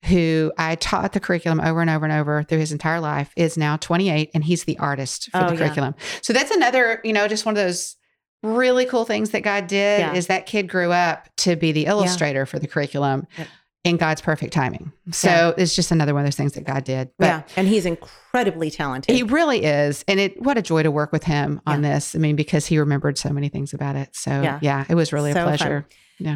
who 0.06 0.52
I 0.58 0.76
taught 0.76 1.12
the 1.12 1.20
curriculum 1.20 1.60
over 1.60 1.80
and 1.80 1.90
over 1.90 2.04
and 2.04 2.14
over 2.14 2.42
through 2.44 2.58
his 2.58 2.70
entire 2.72 3.00
life 3.00 3.32
is 3.36 3.56
now 3.56 3.76
28 3.76 4.30
and 4.34 4.44
he's 4.44 4.64
the 4.64 4.78
artist 4.78 5.28
for 5.32 5.38
Oh, 5.38 5.46
the 5.48 5.52
yeah. 5.54 5.58
curriculum. 5.58 5.94
So 6.22 6.32
that's 6.32 6.50
another, 6.52 7.00
you 7.04 7.12
know, 7.12 7.26
just 7.28 7.44
one 7.44 7.56
of 7.56 7.62
those 7.62 7.96
really 8.42 8.86
cool 8.86 9.04
things 9.04 9.30
that 9.30 9.42
God 9.42 9.66
did 9.66 10.00
Yeah. 10.00 10.14
is 10.14 10.28
that 10.28 10.46
kid 10.46 10.68
grew 10.68 10.92
up 10.92 11.28
to 11.38 11.56
be 11.56 11.72
the 11.72 11.86
illustrator 11.86 12.46
for 12.46 12.58
the 12.60 12.68
curriculum 12.68 13.26
Yep. 13.36 13.48
In 13.86 13.96
God's 13.96 14.20
perfect 14.20 14.52
timing. 14.52 14.92
So 15.12 15.28
Yeah. 15.28 15.52
it's 15.62 15.74
just 15.76 15.90
another 15.92 16.12
one 16.12 16.22
of 16.22 16.26
those 16.26 16.34
things 16.36 16.52
that 16.54 16.64
God 16.64 16.82
did. 16.84 17.08
But 17.18 17.26
yeah. 17.26 17.42
And 17.56 17.68
he's 17.68 17.86
incredibly 17.86 18.70
talented. 18.70 19.14
he 19.14 19.22
really 19.22 19.64
is. 19.64 20.04
And 20.08 20.18
it 20.18 20.42
what 20.42 20.58
a 20.58 20.62
joy 20.62 20.82
to 20.82 20.90
work 20.90 21.12
with 21.12 21.22
him 21.24 21.60
on 21.66 21.82
this. 21.82 22.14
I 22.14 22.18
mean, 22.18 22.34
because 22.36 22.66
he 22.66 22.78
remembered 22.78 23.16
so 23.16 23.30
many 23.30 23.48
things 23.48 23.72
about 23.72 23.94
it. 23.96 24.10
So 24.16 24.30
Yeah. 24.42 24.58
yeah, 24.60 24.84
it 24.88 24.94
was 24.96 25.12
really 25.12 25.32
So 25.32 25.40
a 25.42 25.44
fun. 25.44 25.56
pleasure. 25.56 25.86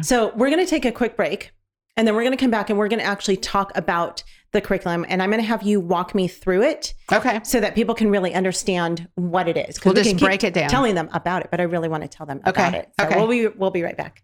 So 0.03 0.31
we're 0.35 0.49
going 0.49 0.63
to 0.65 0.69
take 0.69 0.85
a 0.85 0.91
quick 0.91 1.17
break 1.17 1.51
and 1.97 2.07
then 2.07 2.15
we're 2.15 2.21
going 2.21 2.31
to 2.37 2.37
come 2.37 2.51
back 2.51 2.69
and 2.69 2.79
we're 2.79 2.87
going 2.87 2.99
to 2.99 3.05
actually 3.05 3.37
talk 3.37 3.75
about 3.75 4.23
the 4.53 4.61
curriculum 4.61 5.05
and 5.09 5.21
I'm 5.21 5.29
going 5.29 5.41
to 5.41 5.47
have 5.47 5.63
you 5.63 5.79
walk 5.81 6.13
me 6.15 6.27
through 6.27 6.61
it 6.63 6.93
Okay. 7.11 7.39
so 7.43 7.59
that 7.59 7.73
people 7.75 7.95
can 7.95 8.09
really 8.11 8.33
understand 8.33 9.07
what 9.15 9.47
it 9.49 9.57
is. 9.57 9.83
We'll 9.83 9.93
we 9.93 10.03
just 10.03 10.17
break 10.17 10.43
it 10.43 10.53
down. 10.53 10.69
Telling 10.69 10.95
them 10.95 11.09
about 11.13 11.41
it, 11.43 11.49
but 11.51 11.59
I 11.59 11.63
really 11.63 11.89
want 11.89 12.03
to 12.03 12.09
tell 12.09 12.25
them 12.25 12.39
Okay. 12.47 12.61
about 12.61 12.75
it. 12.75 12.89
So 12.99 13.07
Okay. 13.07 13.15
we'll 13.17 13.27
be 13.27 13.47
we'll 13.47 13.71
be 13.71 13.81
right 13.83 13.97
back. 13.97 14.23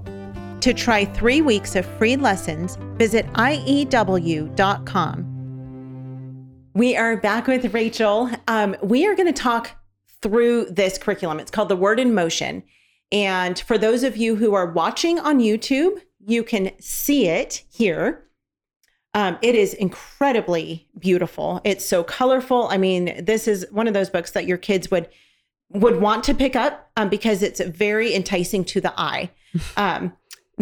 To 0.61 0.73
try 0.75 1.05
three 1.05 1.41
weeks 1.41 1.75
of 1.75 1.87
free 1.97 2.15
lessons, 2.15 2.77
visit 2.95 3.25
IEW.com. 3.33 4.45
We 6.75 6.95
are 6.95 7.17
back 7.17 7.47
with 7.47 7.73
Rachel. 7.73 8.29
Um, 8.47 8.75
we 8.83 9.07
are 9.07 9.15
going 9.15 9.33
to 9.33 9.41
talk 9.41 9.71
through 10.21 10.65
this 10.65 10.99
curriculum. 10.99 11.39
It's 11.39 11.49
called 11.49 11.69
The 11.69 11.75
Word 11.75 11.99
in 11.99 12.13
Motion. 12.13 12.61
And 13.11 13.59
for 13.59 13.79
those 13.79 14.03
of 14.03 14.17
you 14.17 14.35
who 14.35 14.53
are 14.53 14.71
watching 14.71 15.17
on 15.17 15.39
YouTube, 15.39 15.99
you 16.19 16.43
can 16.43 16.73
see 16.79 17.27
it 17.27 17.63
here. 17.71 18.27
Um, 19.15 19.39
it 19.41 19.55
is 19.55 19.73
incredibly 19.73 20.87
beautiful. 20.99 21.59
It's 21.63 21.83
so 21.83 22.03
colorful. 22.03 22.67
I 22.67 22.77
mean, 22.77 23.25
this 23.25 23.47
is 23.47 23.65
one 23.71 23.87
of 23.87 23.95
those 23.95 24.11
books 24.11 24.29
that 24.31 24.45
your 24.45 24.59
kids 24.59 24.91
would 24.91 25.09
would 25.73 26.01
want 26.01 26.23
to 26.25 26.35
pick 26.35 26.55
up 26.55 26.91
um, 26.97 27.07
because 27.09 27.41
it's 27.41 27.61
very 27.61 28.13
enticing 28.13 28.63
to 28.65 28.79
the 28.79 28.93
eye. 28.99 29.31
Um, 29.75 30.13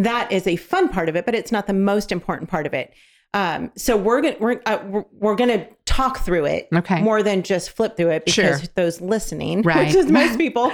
that 0.05 0.31
is 0.31 0.45
a 0.47 0.55
fun 0.55 0.89
part 0.89 1.09
of 1.09 1.15
it, 1.15 1.25
but 1.25 1.35
it's 1.35 1.51
not 1.51 1.67
the 1.67 1.73
most 1.73 2.11
important 2.11 2.49
part 2.49 2.65
of 2.65 2.73
it. 2.73 2.93
Um, 3.33 3.71
so 3.75 3.95
we're 3.95 4.21
gonna 4.21 4.35
we're 4.39 4.61
uh, 4.65 4.79
we're, 4.87 5.05
we're 5.13 5.35
gonna 5.35 5.67
talk 5.85 6.19
through 6.19 6.45
it 6.45 6.67
Okay. 6.73 7.01
more 7.01 7.21
than 7.21 7.43
just 7.43 7.69
flip 7.71 7.95
through 7.95 8.09
it 8.09 8.25
because 8.25 8.59
Sure. 8.61 8.69
those 8.75 9.01
listening, 9.01 9.61
Right. 9.63 9.85
which 9.87 9.95
is 9.95 10.07
most 10.11 10.37
people, 10.45 10.71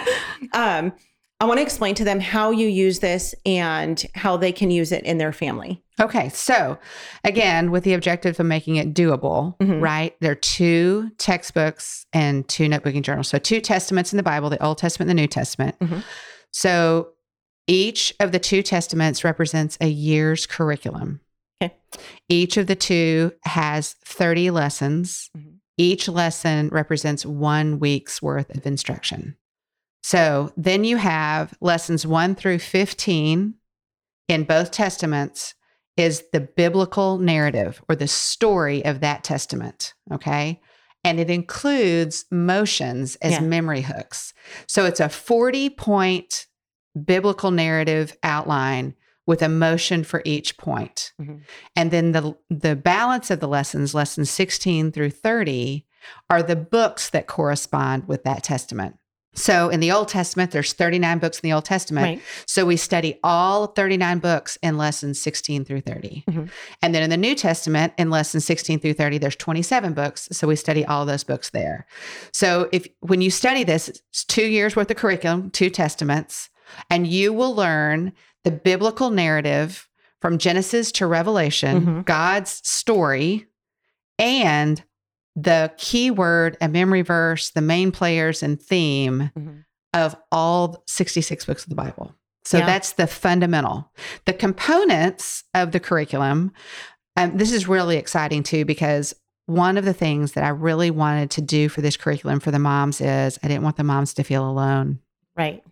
um, 0.53 0.93
I 1.41 1.45
want 1.45 1.57
to 1.57 1.61
explain 1.63 1.95
to 1.95 2.05
them 2.05 2.21
how 2.21 2.51
you 2.51 2.67
use 2.67 2.99
this 2.99 3.35
and 3.45 4.01
how 4.15 4.37
they 4.37 4.53
can 4.53 4.71
use 4.71 4.93
it 4.93 5.03
in 5.03 5.17
their 5.17 5.33
family. 5.33 5.83
Okay, 5.99 6.29
so 6.29 6.77
again, 7.25 7.71
with 7.71 7.83
the 7.83 7.93
objective 7.93 8.39
of 8.39 8.45
making 8.45 8.77
it 8.77 8.93
doable, 8.93 9.57
Mhm. 9.59 9.81
right? 9.81 10.15
There 10.21 10.31
are 10.31 10.35
two 10.35 11.09
textbooks 11.17 12.05
and 12.13 12.47
two 12.47 12.67
notebooking 12.69 13.01
journals. 13.01 13.27
So, 13.27 13.37
two 13.37 13.59
testaments 13.59 14.13
in 14.13 14.17
the 14.17 14.23
Bible, 14.23 14.49
the 14.49 14.63
Old 14.63 14.77
Testament 14.77 15.09
and 15.09 15.17
the 15.19 15.21
New 15.23 15.27
Testament. 15.27 15.75
Mhm. 15.81 16.03
So, 16.51 17.09
each 17.67 18.13
of 18.19 18.31
the 18.31 18.39
two 18.39 18.61
testaments 18.61 19.23
represents 19.23 19.77
a 19.81 19.87
year's 19.87 20.45
curriculum. 20.45 21.21
Okay. 21.61 21.73
Each 22.29 22.57
of 22.57 22.67
the 22.67 22.75
two 22.75 23.31
has 23.45 23.93
30 24.05 24.51
lessons. 24.51 25.29
Mhm. 25.35 25.55
Each 25.77 26.07
lesson 26.07 26.69
represents 26.69 27.25
one 27.25 27.79
week's 27.79 28.21
worth 28.21 28.49
of 28.55 28.65
instruction. 28.65 29.35
So, 30.03 30.53
then 30.55 30.83
you 30.83 30.97
have 30.97 31.53
lessons 31.61 32.05
1 32.05 32.35
through 32.35 32.59
15 32.59 33.55
in 34.27 34.43
both 34.43 34.71
testaments 34.71 35.55
is 35.97 36.23
the 36.33 36.41
biblical 36.41 37.17
narrative 37.17 37.81
or 37.89 37.95
the 37.95 38.07
story 38.07 38.83
of 38.85 38.99
that 38.99 39.23
testament. 39.23 39.93
Okay. 40.11 40.61
And 41.03 41.19
it 41.19 41.29
includes 41.29 42.25
motions 42.31 43.15
as 43.17 43.33
Yeah. 43.33 43.39
memory 43.41 43.81
hooks. 43.81 44.33
So 44.67 44.85
it's 44.85 44.99
a 44.99 45.09
40 45.09 45.69
point 45.69 46.47
biblical 47.03 47.51
narrative 47.51 48.15
outline 48.23 48.93
with 49.27 49.41
a 49.41 49.49
motion 49.49 50.03
for 50.03 50.21
each 50.23 50.55
point. 50.57 51.11
Mhm. 51.19 51.41
And 51.75 51.91
then 51.91 52.11
the 52.11 52.35
the 52.49 52.75
balance 52.75 53.31
of 53.31 53.39
the 53.39 53.47
lessons, 53.47 53.93
lessons 53.93 54.29
16 54.29 54.91
through 54.91 55.09
30, 55.11 55.85
are 56.29 56.43
the 56.43 56.55
books 56.55 57.09
that 57.09 57.27
correspond 57.27 58.07
with 58.07 58.23
that 58.23 58.43
testament. 58.43 58.97
So 59.37 59.67
in 59.67 59.81
the 59.81 59.91
Old 59.91 60.07
Testament, 60.07 60.51
there's 60.51 60.71
39 60.71 61.19
books 61.19 61.39
in 61.39 61.49
the 61.49 61.53
Old 61.53 61.65
Testament. 61.65 62.05
Right. 62.05 62.21
So 62.47 62.65
we 62.65 62.77
study 62.77 63.19
all 63.21 63.67
39 63.67 64.19
books 64.19 64.57
in 64.63 64.77
lessons 64.77 65.21
16 65.21 65.65
through 65.65 65.81
30. 65.81 66.23
Mhm. 66.29 66.49
And 66.81 66.95
then 66.95 67.03
in 67.03 67.09
the 67.09 67.17
New 67.17 67.35
Testament, 67.35 67.91
in 67.97 68.09
lessons 68.09 68.45
16 68.45 68.79
through 68.79 68.93
30, 68.93 69.17
there's 69.17 69.35
27 69.35 69.93
books. 69.93 70.29
So 70.31 70.47
we 70.47 70.55
study 70.55 70.85
all 70.85 71.05
those 71.05 71.25
books 71.25 71.49
there. 71.49 71.85
So 72.31 72.69
if 72.71 72.87
when 73.01 73.21
you 73.21 73.29
study 73.29 73.65
this, 73.65 73.89
it's 73.89 74.23
two 74.23 74.45
years 74.45 74.75
worth 74.75 74.89
of 74.89 74.95
curriculum, 74.97 75.49
two 75.51 75.69
testaments, 75.69 76.49
and 76.89 77.07
you 77.07 77.33
will 77.33 77.53
learn 77.55 78.13
the 78.43 78.51
biblical 78.51 79.09
narrative 79.09 79.87
from 80.21 80.37
Genesis 80.37 80.91
to 80.93 81.07
Revelation, 81.07 81.85
Mhm. 81.85 82.05
God's 82.05 82.61
story, 82.69 83.47
and 84.17 84.83
the 85.35 85.71
key 85.77 86.09
word, 86.09 86.57
a 86.61 86.67
memory 86.69 87.01
verse, 87.01 87.49
the 87.49 87.61
main 87.61 87.91
players 87.91 88.41
and 88.41 88.61
theme 88.61 89.31
Mhm. 89.37 89.65
of 89.93 90.15
all 90.31 90.83
66 90.87 91.45
books 91.45 91.63
of 91.63 91.69
the 91.69 91.75
Bible. 91.75 92.15
So 92.45 92.59
Yeah. 92.59 92.65
that's 92.65 92.93
the 92.93 93.07
fundamental. 93.07 93.91
The 94.25 94.33
components 94.33 95.43
of 95.53 95.71
the 95.71 95.79
curriculum, 95.79 96.51
um, 97.17 97.37
this 97.37 97.51
is 97.51 97.67
really 97.67 97.97
exciting 97.97 98.43
too, 98.43 98.63
because 98.65 99.13
one 99.47 99.77
of 99.77 99.85
the 99.85 99.93
things 99.93 100.31
that 100.33 100.43
I 100.43 100.49
really 100.49 100.89
wanted 100.91 101.29
to 101.31 101.41
do 101.41 101.69
for 101.69 101.81
this 101.81 101.97
curriculum 101.97 102.39
for 102.39 102.51
the 102.51 102.59
moms 102.59 103.01
is 103.01 103.37
I 103.43 103.47
didn't 103.47 103.63
want 103.63 103.77
the 103.77 103.83
moms 103.83 104.13
to 104.15 104.23
feel 104.23 104.47
alone. 104.49 104.99
Right. 105.35 105.63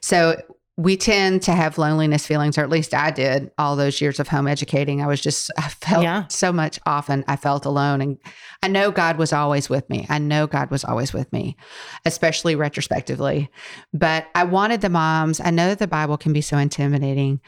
So 0.00 0.36
we 0.78 0.94
tend 0.94 1.40
to 1.42 1.52
have 1.52 1.78
loneliness 1.78 2.26
feelings, 2.26 2.58
or 2.58 2.60
at 2.60 2.68
least 2.68 2.92
I 2.92 3.10
did 3.10 3.50
all 3.56 3.76
those 3.76 3.98
years 4.02 4.20
of 4.20 4.28
home 4.28 4.46
educating. 4.46 5.00
I 5.00 5.06
was 5.06 5.22
just, 5.22 5.50
I 5.56 5.68
felt 5.68 6.02
Yeah. 6.04 6.24
so 6.28 6.52
much 6.52 6.78
often, 6.84 7.24
I 7.26 7.36
felt 7.36 7.64
alone. 7.64 8.02
And 8.02 8.18
I 8.62 8.68
know 8.68 8.90
God 8.90 9.16
was 9.16 9.32
always 9.32 9.70
with 9.70 9.88
me. 9.88 10.06
I 10.10 10.18
know 10.18 10.46
God 10.46 10.70
was 10.70 10.84
always 10.84 11.14
with 11.14 11.32
me, 11.32 11.56
especially 12.04 12.56
retrospectively. 12.56 13.48
But 13.94 14.26
I 14.34 14.44
wanted 14.44 14.82
the 14.82 14.90
moms, 14.90 15.40
I 15.40 15.48
know 15.50 15.68
that 15.68 15.78
the 15.78 15.86
Bible 15.86 16.18
can 16.18 16.34
be 16.34 16.42
so 16.42 16.58
intimidating. 16.58 17.40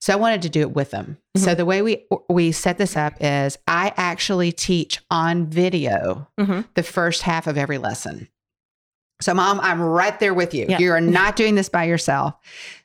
So 0.00 0.12
I 0.12 0.16
wanted 0.16 0.42
to 0.42 0.48
do 0.48 0.62
it 0.62 0.72
with 0.72 0.90
them. 0.90 1.18
So 1.36 1.54
the 1.54 1.64
way 1.64 1.80
we 1.82 2.04
we 2.28 2.50
set 2.50 2.76
this 2.78 2.96
up 2.96 3.14
is 3.20 3.56
I 3.68 3.92
actually 3.96 4.50
teach 4.50 5.00
on 5.12 5.46
video 5.48 6.26
Mhm. 6.40 6.64
the 6.74 6.82
first 6.82 7.22
half 7.22 7.46
of 7.46 7.56
every 7.56 7.78
lesson. 7.78 8.26
So 9.22 9.34
mom, 9.34 9.60
I'm 9.60 9.80
right 9.80 10.18
there 10.20 10.34
with 10.34 10.52
you. 10.52 10.66
Yeah. 10.68 10.78
You 10.78 10.92
are 10.92 11.00
not 11.00 11.36
doing 11.36 11.54
this 11.54 11.68
by 11.68 11.84
yourself. 11.84 12.34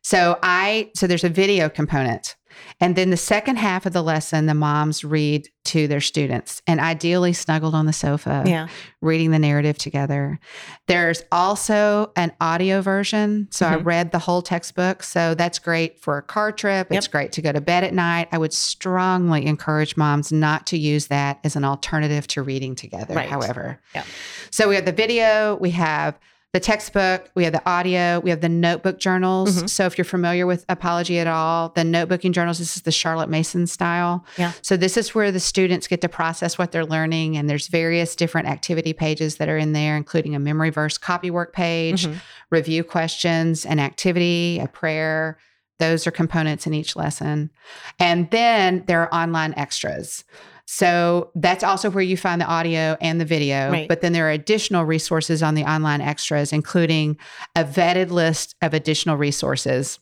So 0.01 0.39
I 0.43 0.91
so 0.95 1.07
there's 1.07 1.23
a 1.23 1.29
video 1.29 1.69
component. 1.69 2.35
And 2.79 2.95
then 2.95 3.09
the 3.09 3.17
second 3.17 3.57
half 3.57 3.85
of 3.85 3.93
the 3.93 4.01
lesson 4.03 4.45
the 4.45 4.53
moms 4.53 5.03
read 5.03 5.49
to 5.65 5.87
their 5.87 5.99
students 5.99 6.61
and 6.65 6.79
ideally 6.79 7.33
snuggled 7.33 7.75
on 7.75 7.85
the 7.85 7.93
sofa 7.93 8.43
Yeah. 8.45 8.67
reading 9.01 9.31
the 9.31 9.39
narrative 9.39 9.77
together. 9.77 10.39
There's 10.87 11.23
also 11.31 12.11
an 12.15 12.31
audio 12.39 12.81
version. 12.81 13.47
So 13.51 13.67
I 13.67 13.75
Mhm. 13.75 13.85
read 13.85 14.11
the 14.11 14.19
whole 14.19 14.41
textbook. 14.41 15.03
So 15.03 15.33
that's 15.33 15.59
great 15.59 15.99
for 15.99 16.17
a 16.17 16.21
car 16.21 16.51
trip. 16.53 16.87
It's 16.91 17.07
Yep. 17.07 17.11
great 17.11 17.31
to 17.33 17.41
go 17.41 17.51
to 17.51 17.59
bed 17.59 17.83
at 17.83 17.93
night. 17.93 18.29
I 18.31 18.37
would 18.37 18.53
strongly 18.53 19.45
encourage 19.45 19.97
moms 19.97 20.31
not 20.31 20.65
to 20.67 20.77
use 20.77 21.07
that 21.07 21.39
as 21.43 21.55
an 21.57 21.65
alternative 21.65 22.27
to 22.27 22.41
reading 22.41 22.75
together, 22.75 23.15
Right. 23.15 23.27
however. 23.29 23.79
Yeah. 23.93 24.03
So 24.51 24.69
we 24.69 24.75
have 24.75 24.85
the 24.85 24.91
video, 24.93 25.55
we 25.59 25.71
have 25.71 26.17
the 26.53 26.59
textbook, 26.61 27.29
we 27.35 27.43
have 27.43 27.53
the 27.53 27.69
audio, 27.69 28.19
we 28.21 28.29
have 28.29 28.39
the 28.41 28.49
notebook 28.49 28.99
journals. 28.99 29.63
Mhm. 29.63 29.69
So 29.69 29.85
if 29.85 29.97
you're 29.97 30.05
familiar 30.05 30.47
with 30.47 30.65
Apologia 30.69 31.19
at 31.21 31.27
all, 31.27 31.69
the 31.75 31.81
notebooking 31.83 32.31
journals, 32.31 32.57
this 32.59 32.77
is 32.77 32.83
the 32.83 32.91
Charlotte 32.91 33.29
Mason 33.29 33.67
style. 33.67 34.25
Yeah. 34.37 34.53
So 34.61 34.77
this 34.77 34.95
is 34.95 35.13
where 35.13 35.31
the 35.31 35.41
students 35.41 35.87
get 35.87 35.99
to 36.01 36.09
process 36.09 36.57
what 36.57 36.71
they're 36.71 36.85
learning 36.85 37.35
and 37.35 37.49
there's 37.49 37.67
various 37.67 38.15
different 38.15 38.47
activity 38.47 38.93
pages 38.93 39.35
that 39.37 39.49
are 39.49 39.57
in 39.57 39.73
there 39.73 39.97
including 39.97 40.35
a 40.35 40.39
memory 40.39 40.69
verse 40.69 40.97
copywork 40.97 41.53
page, 41.53 42.07
Mhm. 42.07 42.15
review 42.49 42.83
questions, 42.83 43.65
an 43.65 43.79
activity, 43.79 44.59
a 44.63 44.67
prayer. 44.67 45.37
Those 45.79 46.07
are 46.07 46.11
components 46.11 46.65
in 46.65 46.73
each 46.73 46.95
lesson. 46.95 47.51
And 47.99 48.31
then 48.31 48.83
there 48.87 49.01
are 49.01 49.13
online 49.13 49.53
extras. 49.57 50.23
So 50.69 51.31
that's 51.33 51.63
also 51.63 51.89
where 51.89 52.03
you 52.03 52.17
find 52.17 52.41
the 52.41 52.45
audio 52.45 52.97
and 52.99 53.21
the 53.21 53.25
video. 53.25 53.71
Right. 53.71 53.87
But 53.87 54.01
then 54.01 54.11
there 54.11 54.27
are 54.27 54.31
additional 54.31 54.83
resources 54.83 55.41
on 55.41 55.55
the 55.55 55.63
online 55.63 56.01
extras, 56.01 56.51
including 56.51 57.17
a 57.55 57.63
vetted 57.63 58.11
list 58.11 58.55
of 58.61 58.73
additional 58.73 59.15
resources. 59.15 59.97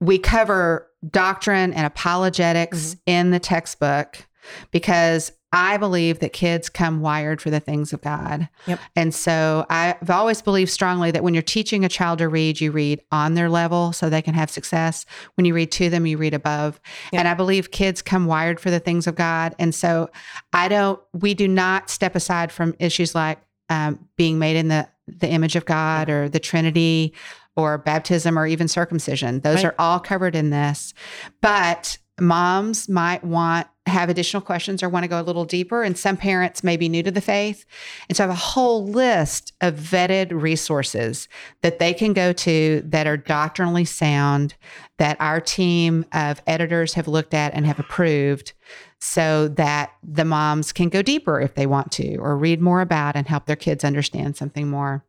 We 0.00 0.18
cover 0.18 0.90
doctrine 1.10 1.74
and 1.74 1.86
apologetics 1.86 2.94
Mm-hmm. 2.94 3.00
in 3.06 3.30
the 3.30 3.38
textbook 3.38 4.26
because 4.70 5.32
I 5.58 5.78
believe 5.78 6.18
that 6.18 6.34
kids 6.34 6.68
come 6.68 7.00
wired 7.00 7.40
for 7.40 7.48
the 7.48 7.60
things 7.60 7.94
of 7.94 8.02
God. 8.02 8.48
Yep. 8.66 8.78
And 8.94 9.14
so 9.14 9.64
I've 9.70 10.10
always 10.10 10.42
believed 10.42 10.70
strongly 10.70 11.10
that 11.12 11.22
when 11.22 11.32
you're 11.32 11.42
teaching 11.42 11.82
a 11.82 11.88
child 11.88 12.18
to 12.18 12.28
read, 12.28 12.60
you 12.60 12.70
read 12.72 13.00
on 13.10 13.32
their 13.34 13.48
level 13.48 13.92
so 13.92 14.10
they 14.10 14.20
can 14.20 14.34
have 14.34 14.50
success. 14.50 15.06
When 15.36 15.46
you 15.46 15.54
read 15.54 15.72
to 15.72 15.88
them, 15.88 16.04
you 16.04 16.18
read 16.18 16.34
above. 16.34 16.78
Yep. 17.12 17.20
And 17.20 17.28
I 17.28 17.32
believe 17.32 17.70
kids 17.70 18.02
come 18.02 18.26
wired 18.26 18.60
for 18.60 18.70
the 18.70 18.80
things 18.80 19.06
of 19.06 19.14
God. 19.14 19.54
And 19.58 19.74
so 19.74 20.10
I 20.52 20.68
don't, 20.68 21.00
we 21.14 21.32
do 21.32 21.48
not 21.48 21.88
step 21.88 22.14
aside 22.14 22.52
from 22.52 22.74
issues 22.78 23.14
like 23.14 23.38
um, 23.70 24.06
being 24.16 24.38
made 24.38 24.56
in 24.56 24.68
the, 24.68 24.86
the 25.08 25.28
image 25.28 25.56
of 25.56 25.64
God 25.64 26.10
or 26.10 26.28
the 26.28 26.38
Trinity 26.38 27.14
or 27.56 27.78
baptism 27.78 28.38
or 28.38 28.46
even 28.46 28.68
circumcision. 28.68 29.40
Those 29.40 29.56
Right. 29.56 29.66
are 29.66 29.74
all 29.78 30.00
covered 30.00 30.36
in 30.36 30.50
this. 30.50 30.92
But 31.40 31.96
moms 32.20 32.88
might 32.88 33.22
want 33.24 33.66
have 33.86 34.08
additional 34.08 34.40
questions 34.40 34.82
or 34.82 34.88
want 34.88 35.04
to 35.04 35.08
go 35.08 35.20
a 35.20 35.22
little 35.22 35.44
deeper 35.44 35.82
and 35.82 35.96
some 35.96 36.16
parents 36.16 36.64
may 36.64 36.76
be 36.76 36.88
new 36.88 37.02
to 37.02 37.10
the 37.10 37.20
faith 37.20 37.64
and 38.08 38.16
so 38.16 38.24
I 38.24 38.26
have 38.26 38.34
a 38.34 38.38
whole 38.38 38.84
list 38.84 39.52
of 39.60 39.74
vetted 39.74 40.32
resources 40.32 41.28
that 41.62 41.78
they 41.78 41.94
can 41.94 42.12
go 42.12 42.32
to 42.32 42.82
that 42.86 43.06
are 43.06 43.16
doctrinally 43.16 43.84
sound 43.84 44.54
that 44.98 45.16
our 45.20 45.40
team 45.40 46.04
of 46.12 46.42
editors 46.46 46.94
have 46.94 47.06
looked 47.06 47.34
at 47.34 47.54
and 47.54 47.64
have 47.66 47.78
approved 47.78 48.54
so 48.98 49.48
that 49.48 49.92
the 50.02 50.24
moms 50.24 50.72
can 50.72 50.88
go 50.88 51.02
deeper 51.02 51.40
if 51.40 51.54
they 51.54 51.66
want 51.66 51.92
to 51.92 52.16
or 52.16 52.36
read 52.36 52.60
more 52.60 52.80
about 52.80 53.14
and 53.14 53.28
help 53.28 53.46
their 53.46 53.56
kids 53.56 53.84
understand 53.84 54.36
something 54.36 54.68
more. 54.68 55.04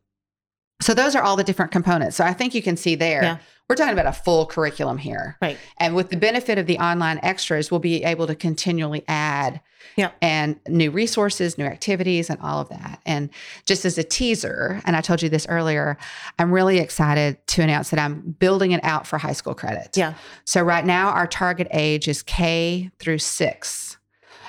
So 0.80 0.94
those 0.94 1.14
are 1.16 1.22
all 1.22 1.36
the 1.36 1.44
different 1.44 1.72
components. 1.72 2.16
So 2.16 2.24
I 2.24 2.32
think 2.32 2.54
you 2.54 2.62
can 2.62 2.76
see 2.76 2.94
there. 2.94 3.22
Yeah. 3.22 3.38
We're 3.68 3.76
talking 3.76 3.92
about 3.92 4.06
a 4.06 4.12
full 4.12 4.46
curriculum 4.46 4.96
here. 4.96 5.36
Right. 5.42 5.58
And 5.78 5.94
with 5.94 6.08
the 6.08 6.16
benefit 6.16 6.56
of 6.56 6.66
the 6.66 6.78
online 6.78 7.18
extras, 7.22 7.70
we'll 7.70 7.80
be 7.80 8.02
able 8.04 8.26
to 8.26 8.34
continually 8.34 9.04
add 9.08 9.60
Yeah. 9.96 10.12
and 10.22 10.58
new 10.68 10.90
resources, 10.90 11.58
new 11.58 11.64
activities, 11.66 12.30
and 12.30 12.40
all 12.40 12.60
of 12.60 12.68
that. 12.70 13.00
And 13.04 13.28
just 13.66 13.84
as 13.84 13.98
a 13.98 14.04
teaser, 14.04 14.80
and 14.86 14.96
I 14.96 15.02
told 15.02 15.20
you 15.20 15.28
this 15.28 15.46
earlier, 15.50 15.98
I'm 16.38 16.50
really 16.50 16.78
excited 16.78 17.44
to 17.48 17.62
announce 17.62 17.90
that 17.90 18.00
I'm 18.00 18.36
building 18.38 18.70
it 18.72 18.82
out 18.84 19.06
for 19.06 19.18
high 19.18 19.32
school 19.34 19.54
credit. 19.54 19.96
Yeah. 19.96 20.14
So 20.44 20.62
right 20.62 20.86
now 20.86 21.10
our 21.10 21.26
target 21.26 21.66
age 21.72 22.08
is 22.08 22.22
K 22.22 22.90
through 23.00 23.18
six. 23.18 23.98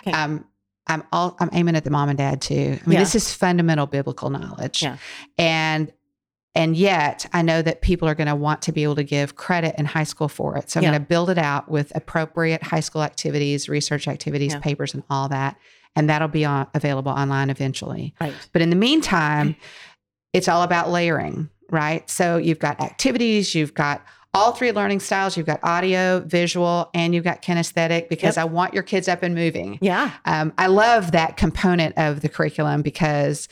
Okay. 0.01 0.11
Um, 0.15 0.45
I'm 0.87 1.03
all 1.11 1.35
I'm 1.39 1.49
aiming 1.53 1.75
at 1.75 1.83
the 1.83 1.91
mom 1.91 2.09
and 2.09 2.17
dad 2.17 2.41
too. 2.41 2.79
I 2.83 2.89
mean, 2.89 2.93
Yeah. 2.93 2.99
this 2.99 3.13
is 3.15 3.33
fundamental 3.33 3.85
biblical 3.85 4.29
knowledge. 4.29 4.81
Yeah. 4.81 4.97
And 5.37 5.91
and 6.55 6.75
yet 6.75 7.25
I 7.31 7.41
know 7.41 7.61
that 7.61 7.81
people 7.81 8.07
are 8.07 8.15
going 8.15 8.27
to 8.27 8.35
want 8.35 8.61
to 8.63 8.71
be 8.71 8.83
able 8.83 8.95
to 8.95 9.03
give 9.03 9.35
credit 9.35 9.75
in 9.77 9.85
high 9.85 10.03
school 10.03 10.27
for 10.27 10.57
it. 10.57 10.69
So 10.69 10.79
I'm 10.79 10.83
Yeah. 10.83 10.91
going 10.91 11.01
to 11.01 11.07
build 11.07 11.29
it 11.29 11.37
out 11.37 11.69
with 11.69 11.91
appropriate 11.95 12.63
high 12.63 12.79
school 12.79 13.03
activities, 13.03 13.69
research 13.69 14.07
activities, 14.07 14.53
Yeah. 14.53 14.59
papers, 14.59 14.93
and 14.93 15.03
all 15.09 15.29
that. 15.29 15.57
And 15.95 16.09
that'll 16.09 16.27
be 16.27 16.45
on, 16.45 16.67
available 16.73 17.11
online 17.11 17.49
eventually. 17.49 18.13
Right. 18.19 18.33
But 18.51 18.61
in 18.61 18.69
the 18.71 18.75
meantime, 18.75 19.55
it's 20.33 20.47
all 20.47 20.63
about 20.63 20.89
layering, 20.89 21.49
right? 21.71 22.09
So 22.09 22.37
you've 22.37 22.59
got 22.59 22.79
activities, 22.81 23.53
you've 23.55 23.73
got 23.73 24.03
all 24.33 24.51
three 24.51 24.71
learning 24.71 24.99
styles, 24.99 25.35
you've 25.35 25.47
got 25.47 25.59
audio, 25.63 26.19
visual, 26.19 26.89
and 26.93 27.15
you've 27.15 27.23
got 27.23 27.41
kinesthetic 27.41 28.09
because 28.09 28.37
I 28.37 28.43
want 28.43 28.75
your 28.75 28.83
kids 28.83 29.07
up 29.07 29.23
and 29.23 29.33
moving. 29.33 29.79
Yeah. 29.81 30.11
Um, 30.25 30.53
I 30.59 30.67
love 30.67 31.11
that 31.13 31.35
component 31.37 31.97
of 31.97 32.21
the 32.21 32.29
curriculum 32.29 32.83
because 32.83 33.47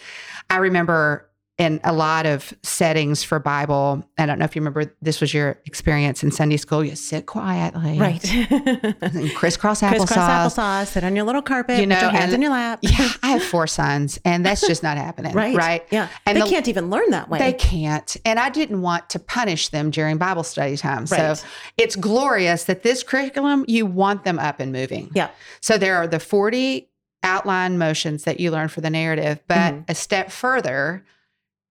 I 0.51 0.58
remember 0.58 1.27
in 1.58 1.80
a 1.84 1.92
lot 1.92 2.28
of 2.28 2.54
settings 2.62 3.24
for 3.24 3.40
Bible, 3.40 4.08
I 4.20 4.28
don't 4.28 4.38
know 4.38 4.46
if 4.46 4.56
you 4.56 4.62
remember 4.62 4.94
this 5.02 5.20
was 5.20 5.34
your 5.34 5.60
experience 5.66 6.24
in 6.24 6.30
Sunday 6.30 6.58
school, 6.58 6.84
you 6.86 6.96
sit 6.96 7.26
quietly. 7.26 7.98
Right. 7.98 8.24
And 9.02 9.34
crisscross 9.34 9.82
applesauce. 9.82 9.98
Crisscross 10.08 10.56
applesauce. 10.58 10.88
Sit 10.88 11.04
on 11.04 11.16
your 11.16 11.26
little 11.26 11.42
carpet. 11.42 11.80
You 11.80 11.88
know, 11.88 11.96
put 11.96 12.02
your 12.04 12.12
hands 12.12 12.26
and- 12.26 12.36
in 12.36 12.42
your 12.44 12.52
lap. 12.52 12.80
Yeah, 12.84 13.10
I 13.24 13.30
have 13.30 13.44
four 13.44 13.66
sons, 13.66 14.20
and 14.24 14.46
that's 14.46 14.62
just 14.68 14.84
not 14.84 14.98
happening. 14.98 15.34
Right. 15.34 15.56
Right. 15.56 15.84
Yeah. 15.90 16.10
And 16.28 16.38
they 16.38 16.42
the- 16.42 16.48
can't 16.50 16.68
even 16.68 16.90
learn 16.92 17.10
that 17.12 17.30
way. 17.30 17.40
They 17.40 17.54
can't. 17.54 18.16
And 18.26 18.40
I 18.40 18.50
didn't 18.50 18.82
want 18.82 19.10
to 19.12 19.20
punish 19.20 19.70
them 19.70 19.90
during 19.90 20.18
Bible 20.18 20.44
study 20.44 20.78
time. 20.78 21.06
Right. 21.06 21.36
So 21.38 21.44
it's 21.78 21.96
glorious 21.96 22.66
that 22.66 22.84
this 22.84 23.02
curriculum, 23.02 23.66
you 23.68 23.86
want 23.88 24.24
them 24.26 24.38
up 24.38 24.60
and 24.60 24.72
moving. 24.72 25.10
Yeah. 25.16 25.30
So 25.62 25.78
there 25.80 25.96
are 25.96 26.08
the 26.08 26.20
40 26.20 26.88
outline 27.24 27.78
motions 27.80 28.26
that 28.26 28.40
you 28.40 28.52
learn 28.52 28.68
for 28.68 28.82
the 28.82 28.90
narrative, 28.92 29.40
but 29.48 29.74
Mhm. 29.74 29.84
a 29.90 29.96
step 29.96 30.32
further, 30.32 31.04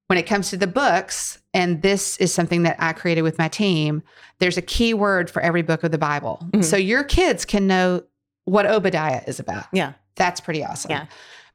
when 0.08 0.18
it 0.18 0.24
comes 0.26 0.50
to 0.50 0.56
the 0.56 0.66
books, 0.66 1.38
and 1.52 1.82
this 1.82 2.16
is 2.18 2.32
something 2.32 2.62
that 2.62 2.76
I 2.78 2.92
created 2.92 3.22
with 3.22 3.38
my 3.38 3.48
team, 3.48 4.02
there's 4.38 4.56
a 4.56 4.62
key 4.62 4.94
word 4.94 5.28
for 5.30 5.40
every 5.42 5.62
book 5.62 5.82
of 5.82 5.90
the 5.90 5.98
Bible. 5.98 6.46
Mhm. 6.52 6.64
So 6.64 6.76
your 6.76 7.02
kids 7.04 7.44
can 7.44 7.66
know 7.66 8.02
what 8.44 8.66
Obadiah 8.66 9.22
is 9.26 9.40
about. 9.40 9.66
Yeah. 9.72 9.92
That's 10.14 10.40
pretty 10.40 10.64
awesome. 10.64 10.90
Yeah. 10.92 11.06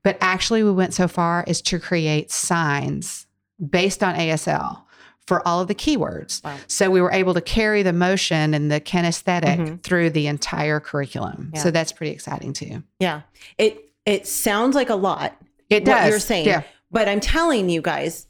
But 0.03 0.17
actually, 0.20 0.63
we 0.63 0.72
went 0.72 0.93
so 0.93 1.08
far 1.08 1.43
as 1.48 1.62
to 1.63 1.79
create 1.79 2.31
signs 2.31 3.27
based 3.70 4.03
on 4.03 4.15
ASL 4.15 4.86
for 5.27 5.48
all 5.48 5.62
of 5.62 5.67
the 5.67 5.75
keywords. 5.75 6.43
Wow. 6.43 6.58
So 6.67 6.89
we 6.89 7.00
were 7.00 7.12
able 7.12 7.34
to 7.36 7.41
carry 7.41 7.84
the 7.84 7.93
motion 7.93 8.53
and 8.53 8.70
the 8.72 8.81
kinesthetic 8.81 9.58
Mhm. 9.58 9.84
through 9.84 10.10
the 10.10 10.27
entire 10.27 10.79
curriculum. 10.79 11.51
Yeah. 11.53 11.62
So 11.62 11.72
that's 11.72 11.91
pretty 11.91 12.12
exciting 12.12 12.53
too. 12.53 12.84
Yeah. 13.00 13.22
It 13.58 13.86
it 14.08 14.25
sounds 14.27 14.75
like 14.75 14.89
a 14.89 14.96
lot, 14.96 15.38
It 15.70 15.84
what 15.86 15.93
does. 15.96 16.10
you're 16.10 16.20
saying. 16.20 16.48
Yeah. 16.48 16.63
But 16.89 17.08
I'm 17.08 17.20
telling 17.20 17.70
you 17.70 17.81
guys, 17.84 18.25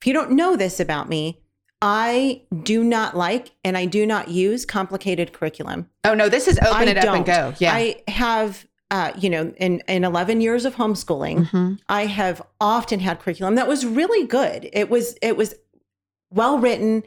if 0.00 0.06
you 0.06 0.12
don't 0.14 0.30
know 0.32 0.56
this 0.56 0.80
about 0.80 1.08
me, 1.08 1.40
I 1.82 2.42
do 2.62 2.82
not 2.82 3.16
like 3.16 3.52
and 3.64 3.76
I 3.76 3.84
do 3.86 4.06
not 4.06 4.28
use 4.28 4.64
complicated 4.64 5.32
curriculum. 5.32 5.88
Oh 6.04 6.14
no, 6.14 6.28
this 6.28 6.48
is 6.48 6.58
open 6.58 6.88
I 6.88 6.90
it 6.90 6.96
up 6.98 7.14
and 7.14 7.24
don't. 7.24 7.26
go. 7.26 7.54
Yeah. 7.58 7.72
I 7.74 8.02
have 8.08 8.66
uh, 8.92 9.12
you 9.16 9.30
know, 9.30 9.52
in, 9.58 9.80
in 9.86 10.02
11 10.02 10.40
years 10.40 10.64
of 10.64 10.74
homeschooling, 10.74 11.46
Mhm. 11.50 11.78
I 11.88 12.06
have 12.06 12.42
often 12.60 12.98
had 12.98 13.20
curriculum 13.20 13.54
that 13.54 13.68
was 13.68 13.86
really 13.86 14.26
good. 14.26 14.68
It 14.72 14.90
was 14.90 15.16
it 15.22 15.36
was 15.36 15.54
well 16.32 16.58
written, 16.58 17.04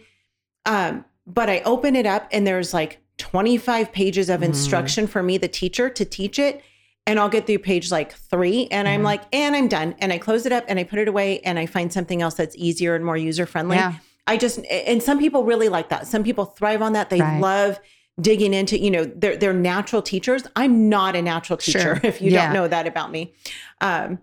um, 0.65 1.03
but 1.27 1.49
I 1.49 1.59
open 1.65 1.95
it 1.97 2.05
up 2.05 2.27
and 2.31 2.47
there's 2.47 2.73
like 2.73 2.99
25 3.17 3.91
pages 3.91 4.29
of 4.29 4.39
Mhm. 4.41 4.45
instruction 4.45 5.07
for 5.07 5.21
me, 5.21 5.37
the 5.37 5.47
teacher, 5.49 5.89
to 5.89 6.05
teach 6.05 6.39
it. 6.39 6.61
And 7.05 7.19
I'll 7.19 7.29
get 7.29 7.45
through 7.45 7.59
page 7.59 7.91
like 7.91 8.13
three, 8.13 8.67
and 8.71 8.87
I'm 8.87 9.03
like, 9.03 9.23
and 9.33 9.55
I'm 9.57 9.67
done. 9.67 9.93
And 9.99 10.13
I 10.13 10.17
close 10.17 10.45
it 10.45 10.53
up 10.53 10.63
and 10.69 10.79
I 10.79 10.85
put 10.85 10.99
it 10.99 11.09
away, 11.09 11.39
and 11.41 11.59
I 11.59 11.65
find 11.65 11.91
something 11.91 12.21
else 12.21 12.35
that's 12.35 12.55
easier 12.55 12.95
and 12.95 13.03
more 13.05 13.17
user 13.17 13.45
friendly. 13.45 13.75
Yeah. 13.75 13.95
I 14.25 14.37
just 14.37 14.59
and 14.71 15.03
some 15.03 15.19
people 15.19 15.43
really 15.43 15.67
like 15.67 15.89
that. 15.89 16.07
Some 16.07 16.23
people 16.23 16.45
thrive 16.45 16.81
on 16.81 16.93
that. 16.93 17.09
They 17.09 17.19
Right. 17.19 17.41
love 17.41 17.77
digging 18.21 18.53
into, 18.53 18.79
you 18.79 18.89
know, 18.89 19.03
they're 19.03 19.35
they're 19.35 19.53
natural 19.53 20.01
teachers. 20.01 20.43
I'm 20.55 20.87
not 20.87 21.17
a 21.17 21.21
natural 21.21 21.57
teacher, 21.57 21.79
Sure. 21.79 21.99
if 22.03 22.21
you 22.21 22.31
Yeah. 22.31 22.45
don't 22.45 22.53
know 22.53 22.67
that 22.69 22.87
about 22.87 23.11
me. 23.11 23.33
Um, 23.81 24.19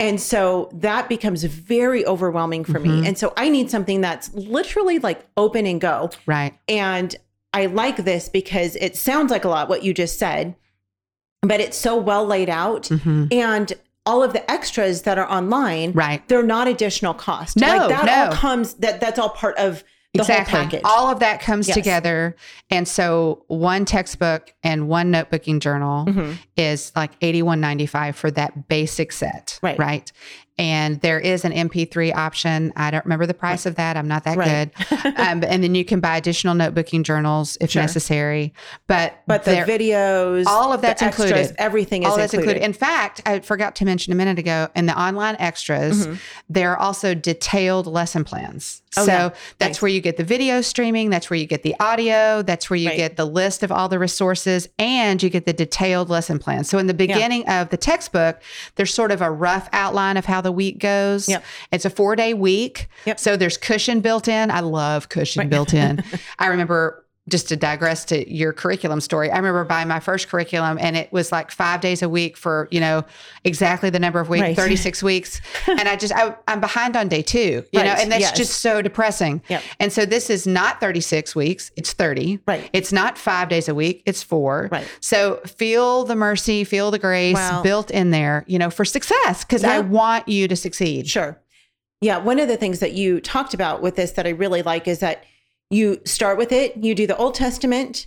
and 0.00 0.20
so 0.20 0.68
that 0.74 1.08
becomes 1.08 1.44
very 1.44 2.04
overwhelming 2.06 2.64
for 2.64 2.80
Mhm. 2.80 3.00
me. 3.02 3.06
And 3.06 3.16
so 3.16 3.32
I 3.36 3.48
need 3.50 3.70
something 3.70 4.00
that's 4.00 4.34
literally 4.34 4.98
like 4.98 5.24
open 5.36 5.64
and 5.64 5.80
go. 5.80 6.10
Right. 6.26 6.54
And 6.66 7.14
I 7.54 7.66
like 7.66 7.98
this 7.98 8.28
because 8.28 8.74
it 8.76 8.96
sounds 8.96 9.30
like 9.30 9.44
a 9.44 9.48
lot 9.48 9.68
what 9.68 9.84
you 9.84 9.94
just 9.94 10.18
said, 10.18 10.56
but 11.46 11.60
it's 11.60 11.76
so 11.76 11.96
well 11.96 12.24
laid 12.26 12.48
out. 12.50 12.84
Mhm. 12.84 13.32
And 13.32 13.72
all 14.04 14.22
of 14.22 14.32
the 14.32 14.48
extras 14.50 15.02
that 15.02 15.18
are 15.18 15.28
online, 15.30 15.92
Right. 15.92 16.26
they're 16.28 16.42
not 16.42 16.68
additional 16.68 17.12
cost. 17.14 17.56
No, 17.56 17.76
like 17.76 17.88
that 17.88 18.04
no. 18.06 18.24
all 18.26 18.32
comes 18.32 18.74
that 18.74 19.00
that's 19.00 19.18
all 19.18 19.30
part 19.30 19.56
of 19.58 19.82
the 20.14 20.20
exactly. 20.22 20.52
whole 20.54 20.62
package. 20.64 20.80
All 20.84 21.10
of 21.10 21.18
that 21.18 21.42
comes 21.42 21.68
Yes. 21.68 21.76
together. 21.76 22.36
And 22.70 22.86
so 22.88 23.42
one 23.48 23.84
textbook 23.84 24.54
and 24.62 24.88
one 24.88 25.12
notebooking 25.12 25.58
journal 25.60 26.06
Mhm. 26.06 26.38
is 26.56 26.92
like 26.96 27.10
eighty-one 27.20 27.60
ninety-five 27.60 28.16
for 28.16 28.30
that 28.30 28.68
basic 28.68 29.12
set. 29.12 29.58
Right. 29.62 29.78
Right. 29.78 30.12
And 30.58 31.00
there 31.02 31.20
is 31.20 31.44
an 31.44 31.52
MP3 31.52 32.14
option. 32.14 32.72
I 32.76 32.90
don't 32.90 33.04
remember 33.04 33.26
the 33.26 33.34
price 33.34 33.66
of 33.66 33.74
that. 33.74 33.96
I'm 33.98 34.08
not 34.08 34.24
that 34.24 34.38
Right. 34.38 34.70
good. 34.74 35.04
um, 35.18 35.44
and 35.44 35.62
then 35.62 35.74
you 35.74 35.84
can 35.84 36.00
buy 36.00 36.16
additional 36.16 36.54
notebooking 36.54 37.02
journals 37.02 37.58
if 37.60 37.70
Sure. 37.72 37.82
necessary. 37.82 38.54
But 38.86 39.20
But 39.26 39.44
the 39.44 39.50
videos, 39.52 40.46
all 40.46 40.72
of 40.72 40.80
that's 40.80 41.02
extras, 41.02 41.30
included. 41.30 41.56
Everything 41.58 42.04
is 42.04 42.08
all 42.08 42.16
that's 42.16 42.32
included. 42.32 42.62
included. 42.62 42.66
In 42.66 42.72
fact, 42.72 43.20
I 43.26 43.40
forgot 43.40 43.76
to 43.76 43.84
mention 43.84 44.14
a 44.14 44.16
minute 44.16 44.38
ago 44.38 44.68
in 44.74 44.86
the 44.86 44.98
online 44.98 45.36
extras, 45.38 46.06
Mhm. 46.06 46.18
there 46.48 46.70
are 46.72 46.78
also 46.78 47.12
detailed 47.14 47.86
lesson 47.86 48.24
plans. 48.24 48.80
Oh, 48.96 49.04
so 49.04 49.12
yeah. 49.12 49.28
that's 49.58 49.72
Nice. 49.74 49.82
where 49.82 49.90
you 49.90 50.00
get 50.00 50.16
the 50.16 50.24
video 50.24 50.62
streaming, 50.62 51.10
that's 51.10 51.28
where 51.28 51.38
you 51.38 51.46
get 51.46 51.62
the 51.64 51.74
audio, 51.80 52.40
that's 52.40 52.70
where 52.70 52.78
you 52.78 52.88
Right. 52.88 52.96
get 52.96 53.16
the 53.18 53.26
list 53.26 53.62
of 53.62 53.70
all 53.70 53.90
the 53.90 53.98
resources, 53.98 54.70
and 54.78 55.22
you 55.22 55.28
get 55.28 55.44
the 55.44 55.52
detailed 55.52 56.08
lesson 56.08 56.38
plan. 56.38 56.64
So 56.64 56.78
in 56.78 56.86
the 56.86 56.94
beginning 56.94 57.46
of 57.46 57.68
the 57.68 57.76
textbook, 57.76 58.40
there's 58.76 58.94
sort 58.94 59.12
of 59.12 59.20
a 59.20 59.30
rough 59.30 59.68
outline 59.74 60.16
of 60.16 60.24
how 60.24 60.40
the 60.46 60.52
week 60.52 60.78
goes. 60.78 61.28
Yep. 61.28 61.44
It's 61.72 61.84
a 61.84 61.90
four 61.90 62.16
day 62.16 62.32
week. 62.32 62.88
Yep. 63.04 63.20
So 63.20 63.36
there's 63.36 63.56
cushion 63.56 64.00
built 64.00 64.28
in. 64.28 64.50
I 64.50 64.60
love 64.60 65.08
cushion 65.10 65.40
Right. 65.40 65.50
built 65.50 65.74
in. 65.74 66.02
I 66.38 66.46
remember 66.46 67.04
just 67.28 67.48
to 67.48 67.56
digress 67.56 68.04
to 68.04 68.32
your 68.32 68.52
curriculum 68.52 69.00
story, 69.00 69.30
I 69.32 69.36
remember 69.36 69.64
buying 69.64 69.88
my 69.88 69.98
first 69.98 70.28
curriculum 70.28 70.78
and 70.80 70.96
it 70.96 71.10
was 71.12 71.32
like 71.32 71.50
five 71.50 71.80
days 71.80 72.00
a 72.02 72.08
week 72.08 72.36
for, 72.36 72.68
you 72.70 72.78
know, 72.78 73.04
exactly 73.44 73.90
the 73.90 73.98
number 73.98 74.20
of 74.20 74.28
weeks, 74.28 74.42
Right. 74.42 74.56
36 74.56 75.02
weeks. 75.02 75.40
And 75.66 75.80
I 75.88 75.96
just, 75.96 76.14
I, 76.14 76.36
I'm 76.46 76.60
behind 76.60 76.96
on 76.96 77.08
day 77.08 77.22
two, 77.22 77.64
you 77.72 77.80
know, 77.82 77.90
and 77.98 78.12
that's 78.12 78.20
Yes. 78.20 78.36
just 78.36 78.60
so 78.60 78.80
depressing. 78.80 79.42
Yep. 79.48 79.62
And 79.80 79.92
so 79.92 80.06
this 80.06 80.30
is 80.30 80.46
not 80.46 80.80
36 80.80 81.34
weeks, 81.34 81.72
it's 81.76 81.92
30. 81.92 82.38
Right. 82.46 82.70
It's 82.72 82.92
not 82.92 83.18
five 83.18 83.48
days 83.48 83.68
a 83.68 83.74
week, 83.74 84.04
it's 84.06 84.22
four. 84.22 84.68
Right. 84.70 84.86
So 85.00 85.40
feel 85.46 86.04
the 86.04 86.14
mercy, 86.16 86.62
feel 86.62 86.90
the 86.92 86.98
grace 87.00 87.34
Wow. 87.34 87.62
built 87.62 87.90
in 87.90 88.12
there, 88.12 88.44
you 88.46 88.58
know, 88.58 88.70
for 88.70 88.84
success, 88.84 89.44
because 89.44 89.64
I 89.64 89.80
want 89.80 90.28
you 90.28 90.46
to 90.46 90.54
succeed. 90.54 91.08
Sure. 91.08 91.40
Yeah. 92.00 92.18
One 92.18 92.38
of 92.38 92.46
the 92.46 92.56
things 92.56 92.78
that 92.80 92.92
you 92.92 93.20
talked 93.20 93.52
about 93.54 93.82
with 93.82 93.96
this 93.96 94.12
that 94.12 94.26
I 94.26 94.30
really 94.30 94.62
like 94.62 94.86
is 94.86 95.00
that 95.00 95.24
you 95.70 96.00
start 96.04 96.38
with 96.38 96.52
it, 96.52 96.76
you 96.76 96.94
do 96.94 97.06
the 97.06 97.16
Old 97.16 97.34
Testament, 97.34 98.06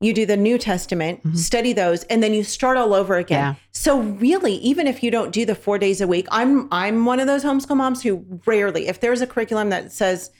you 0.00 0.12
do 0.12 0.26
the 0.26 0.36
New 0.36 0.58
Testament, 0.58 1.22
Mhm. 1.24 1.36
study 1.36 1.72
those, 1.72 2.04
and 2.04 2.22
then 2.22 2.34
you 2.34 2.44
start 2.44 2.76
all 2.76 2.92
over 2.92 3.16
again. 3.16 3.38
Yeah. 3.38 3.54
So 3.72 3.98
really, 3.98 4.54
even 4.56 4.86
if 4.86 5.02
you 5.02 5.10
don't 5.10 5.32
do 5.32 5.46
the 5.46 5.54
four 5.54 5.78
days 5.78 6.00
a 6.02 6.06
week, 6.06 6.26
I'm 6.30 6.68
I'm 6.70 7.06
one 7.06 7.18
of 7.20 7.26
those 7.26 7.44
homeschool 7.44 7.76
moms 7.76 8.02
who 8.02 8.24
rarely, 8.46 8.88
if 8.88 9.00
there's 9.00 9.22
a 9.22 9.26
curriculum 9.26 9.70
that 9.70 9.92
says, 9.92 10.30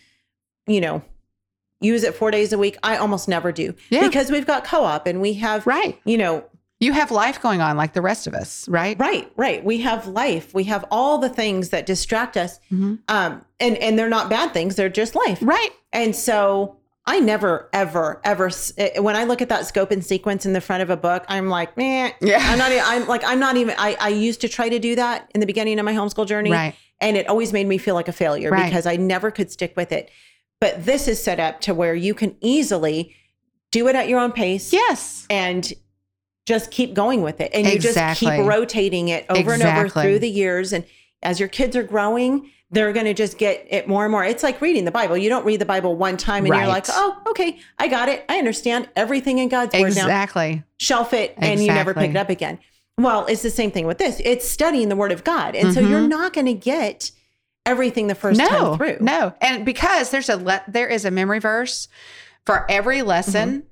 you 0.66 0.81
know, 0.81 1.03
use 1.81 2.03
it 2.05 2.14
four 2.14 2.31
days 2.31 2.53
a 2.53 2.59
week, 2.59 2.77
I 2.83 2.96
almost 2.96 3.29
never 3.29 3.51
do. 3.53 3.75
Yeah. 3.88 4.07
Because 4.07 4.31
we've 4.31 4.46
got 4.46 4.64
co-op 4.64 5.07
and 5.07 5.20
we 5.22 5.35
have 5.35 5.66
Right. 5.66 5.99
you 6.05 6.18
know, 6.18 6.44
You 6.79 6.93
have 6.93 7.11
life 7.11 7.41
going 7.41 7.61
on 7.62 7.77
like 7.77 7.95
the 7.95 8.03
rest 8.03 8.27
of 8.27 8.35
us, 8.35 8.69
right? 8.69 8.99
Right, 8.99 9.33
right. 9.37 9.65
We 9.65 9.81
have 9.81 10.07
life. 10.07 10.53
We 10.53 10.65
have 10.65 10.85
all 10.91 11.17
the 11.19 11.31
things 11.31 11.71
that 11.71 11.87
distract 11.87 12.37
us. 12.37 12.61
Mhm. 12.71 12.99
Um, 13.09 13.43
and 13.59 13.77
and 13.79 13.99
they're 13.99 14.11
not 14.11 14.29
bad 14.29 14.53
things. 14.53 14.77
They're 14.77 14.91
just 14.91 15.15
life. 15.15 15.39
Right. 15.41 15.71
And 15.95 16.15
so 16.15 16.77
I 17.07 17.21
never, 17.21 17.71
ever, 17.73 18.21
ever. 18.25 18.51
eh, 18.77 18.99
When 18.99 19.17
I 19.17 19.25
look 19.25 19.41
at 19.41 19.49
that 19.49 19.65
scope 19.67 19.91
and 19.91 20.05
sequence 20.05 20.45
in 20.45 20.53
the 20.53 20.61
front 20.61 20.83
of 20.83 20.91
a 20.91 20.97
book, 20.97 21.25
I'm 21.29 21.49
like, 21.49 21.77
man, 21.79 22.12
Yeah. 22.21 22.41
I'm 22.43 22.59
not. 22.59 22.71
I'm 22.73 23.07
like, 23.07 23.23
I'm 23.25 23.39
not 23.41 23.57
even. 23.57 23.75
I, 23.79 23.97
I 23.99 24.09
used 24.09 24.41
to 24.43 24.49
try 24.49 24.69
to 24.69 24.79
do 24.79 24.97
that 24.97 25.31
in 25.35 25.41
the 25.41 25.47
beginning 25.47 25.79
of 25.79 25.85
my 25.87 25.95
homeschool 25.95 26.27
journey, 26.27 26.51
Right. 26.53 26.75
and 27.01 27.17
it 27.17 27.27
always 27.29 27.53
made 27.55 27.67
me 27.67 27.79
feel 27.79 27.95
like 27.95 28.09
a 28.09 28.12
failure 28.12 28.51
Right. 28.51 28.67
because 28.67 28.85
I 28.87 28.97
never 28.97 29.31
could 29.31 29.51
stick 29.51 29.73
with 29.77 29.93
it. 29.93 30.11
But 30.61 30.85
this 30.85 31.09
is 31.09 31.23
set 31.23 31.39
up 31.41 31.61
to 31.62 31.73
where 31.75 31.95
you 31.95 32.12
can 32.12 32.37
easily 32.43 33.15
do 33.71 33.89
it 33.89 33.95
at 33.97 34.09
your 34.09 34.19
own 34.21 34.33
pace 34.33 34.73
Yes. 34.73 35.27
and 35.31 35.73
just 36.47 36.71
keep 36.71 36.95
going 36.95 37.23
with 37.23 37.41
it, 37.41 37.51
and 37.53 37.67
you 37.67 37.79
just 37.79 38.19
keep 38.19 38.31
rotating 38.47 39.09
it 39.09 39.27
over 39.29 39.53
and 39.53 39.63
over 39.63 39.89
through 39.89 40.21
the 40.21 40.31
years. 40.31 40.73
And 40.73 40.85
as 41.23 41.39
your 41.39 41.49
kids 41.49 41.77
are 41.77 41.83
growing, 41.83 42.51
they're 42.71 42.93
going 42.93 43.07
to 43.07 43.15
just 43.15 43.37
get 43.37 43.67
it 43.69 43.87
more 43.87 44.05
and 44.05 44.13
more. 44.13 44.25
It's 44.25 44.43
like 44.43 44.61
reading 44.61 44.85
the 44.85 44.91
Bible. 44.91 45.17
You 45.17 45.29
don't 45.29 45.45
read 45.45 45.61
the 45.61 45.67
Bible 45.67 45.97
one 45.97 46.17
time 46.17 46.45
and 46.47 46.55
you're 46.55 46.67
like, 46.67 46.87
oh, 46.89 47.17
okay, 47.29 47.59
I 47.79 47.89
got 47.89 48.09
it. 48.09 48.25
I 48.29 48.39
understand 48.39 48.89
everything 48.97 49.39
in 49.39 49.49
God's 49.49 49.73
word 49.75 49.83
now. 49.83 49.87
Exactly. 49.87 50.63
Shelf 50.79 51.13
it, 51.13 51.35
and 51.37 51.61
you 51.61 51.67
never 51.67 51.95
pick 51.95 52.11
it 52.11 52.17
up 52.17 52.31
again. 52.31 52.59
Well, 52.99 53.27
it's 53.27 53.43
the 53.43 53.51
same 53.51 53.71
thing 53.71 53.87
with 53.87 53.99
this. 53.99 54.21
It's 54.25 54.49
studying 54.49 54.89
the 54.89 54.97
Word 54.97 55.13
of 55.13 55.23
God, 55.23 55.55
and 55.55 55.75
so 55.75 55.81
you're 55.81 56.01
mm-hmm. 56.01 56.09
not 56.09 56.33
going 56.33 56.47
to 56.47 56.55
get 56.55 57.11
everything 57.67 58.07
the 58.07 58.15
first 58.15 58.39
no, 58.39 58.49
time 58.49 58.79
through. 58.79 58.99
No, 59.01 59.35
and 59.41 59.67
because 59.67 60.11
there's 60.11 60.31
a 60.31 60.37
le- 60.37 60.63
there 60.67 60.89
is 60.89 61.05
a 61.05 61.11
memory 61.11 61.39
verse 61.39 61.89
for 62.47 62.65
every 62.71 62.99
mm-hmm. 62.99 63.09
lesson 63.09 63.65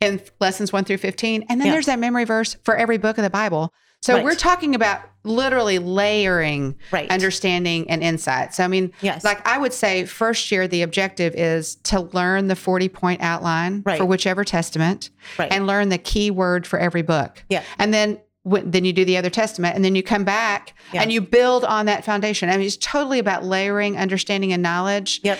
in 0.00 0.20
lessons 0.40 0.72
one 0.72 0.84
through 0.84 0.96
fifteen, 0.98 1.44
and 1.48 1.60
then. 1.60 1.66
Yeah. 1.66 1.74
there's 1.74 1.86
that 1.86 1.98
memory 1.98 2.24
verse 2.24 2.56
for 2.64 2.76
every 2.76 2.98
book 2.98 3.18
of 3.18 3.24
the 3.24 3.30
Bible. 3.30 3.72
So 4.02 4.14
Right. 4.14 4.24
we're 4.24 4.34
talking 4.34 4.74
about 4.74 5.02
literally 5.24 5.78
layering 5.78 6.74
Right. 6.90 7.10
understanding 7.10 7.90
and 7.90 8.02
insight. 8.02 8.54
So 8.54 8.64
I 8.64 8.68
mean, 8.68 8.92
Yes. 9.02 9.24
like 9.24 9.46
I 9.46 9.58
would 9.58 9.74
say, 9.74 10.06
first 10.06 10.50
year 10.50 10.66
the 10.66 10.80
objective 10.80 11.34
is 11.34 11.74
to 11.84 12.00
learn 12.00 12.48
the 12.48 12.56
forty 12.56 12.88
point 12.88 13.20
outline 13.22 13.82
Right. 13.84 13.98
for 13.98 14.06
whichever 14.06 14.42
testament, 14.42 15.10
and 15.38 15.66
learn 15.66 15.90
the 15.90 15.98
key 15.98 16.30
word 16.30 16.66
for 16.66 16.78
every 16.78 17.02
book. 17.02 17.44
Yeah. 17.48 17.62
and 17.78 17.92
then. 17.94 18.18
When, 18.42 18.70
then 18.70 18.86
you 18.86 18.94
do 18.94 19.04
the 19.04 19.18
other 19.18 19.28
testament 19.28 19.76
and 19.76 19.84
then 19.84 19.94
you 19.94 20.02
come 20.02 20.24
back 20.24 20.72
Yeah. 20.94 21.02
and 21.02 21.12
you 21.12 21.20
build 21.20 21.62
on 21.62 21.84
that 21.84 22.06
foundation. 22.06 22.48
I 22.48 22.56
mean, 22.56 22.64
it's 22.64 22.78
totally 22.78 23.18
about 23.18 23.44
layering 23.44 23.98
understanding 23.98 24.50
and 24.54 24.62
knowledge 24.62 25.20
Yep. 25.22 25.38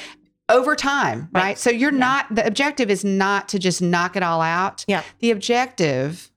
Over 0.50 0.76
time, 0.76 1.28
right? 1.32 1.42
Right. 1.42 1.58
So 1.58 1.70
you're 1.70 1.90
not, 1.92 2.34
the 2.34 2.46
objective 2.46 2.90
is 2.90 3.04
not 3.04 3.48
to 3.50 3.58
just 3.58 3.80
knock 3.80 4.16
it 4.16 4.22
all 4.22 4.40
out. 4.42 4.84
Yeah. 4.88 5.02
The 5.20 5.30
objective 5.30 6.30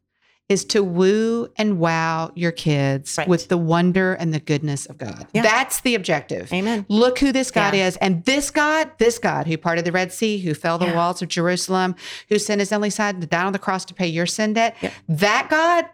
is 0.49 0.65
to 0.65 0.83
woo 0.83 1.47
and 1.55 1.79
wow 1.79 2.31
your 2.35 2.51
kids 2.51 3.17
Right. 3.17 3.27
with 3.27 3.47
the 3.47 3.57
wonder 3.57 4.13
and 4.13 4.33
the 4.33 4.39
goodness 4.41 4.85
of 4.85 4.97
God. 4.97 5.25
Yeah. 5.33 5.41
That's 5.41 5.79
the 5.81 5.95
objective. 5.95 6.51
Amen. 6.53 6.85
Look 6.89 7.19
who 7.19 7.31
this 7.31 7.49
God 7.49 7.73
Yeah. 7.73 7.87
is. 7.87 7.95
And 7.97 8.23
this 8.25 8.51
God, 8.51 8.91
this 8.99 9.17
God 9.19 9.47
who 9.47 9.57
parted 9.57 9.85
the 9.85 9.91
Red 9.93 10.11
Sea, 10.11 10.37
who 10.39 10.53
fell 10.53 10.77
the 10.77 10.85
Yeah. 10.87 10.95
walls 10.95 11.21
of 11.21 11.29
Jerusalem, 11.29 11.95
who 12.29 12.37
sent 12.37 12.59
his 12.59 12.71
only 12.73 12.89
son 12.89 13.21
to 13.21 13.25
die 13.27 13.43
on 13.43 13.53
the 13.53 13.57
cross 13.59 13.85
to 13.85 13.93
pay 13.93 14.07
your 14.07 14.25
sin 14.25 14.53
debt, 14.53 14.75
Yeah. 14.81 14.91
that 15.07 15.47
God 15.49 15.85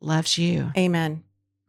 loves 0.00 0.36
you. 0.38 0.72
Amen. 0.76 1.22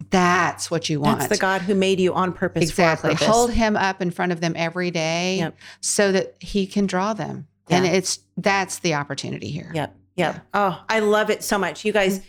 That's 0.09 0.71
what 0.71 0.89
you 0.89 0.99
want. 1.01 1.19
That's 1.19 1.29
the 1.31 1.37
God 1.37 1.61
who 1.61 1.75
made 1.75 1.99
you 1.99 2.13
on 2.13 2.33
purpose. 2.33 2.63
Exactly. 2.63 3.11
For 3.11 3.15
purpose. 3.19 3.27
Hold 3.27 3.51
him 3.51 3.75
up 3.75 4.01
in 4.01 4.11
front 4.11 4.31
of 4.31 4.41
them 4.41 4.53
every 4.55 4.91
day 4.91 5.37
Yep. 5.39 5.57
so 5.81 6.11
that 6.11 6.35
he 6.39 6.65
can 6.67 6.85
draw 6.87 7.13
them. 7.13 7.47
And 7.69 7.85
it's 7.85 8.19
that's 8.35 8.79
the 8.79 8.95
opportunity 8.95 9.49
here. 9.51 9.71
Yep. 9.75 9.95
Yep. 10.15 10.47
Oh, 10.55 10.83
I 10.89 10.99
love 10.99 11.29
it 11.29 11.43
so 11.43 11.57
much. 11.59 11.85
You 11.85 11.93
guys 11.93 12.21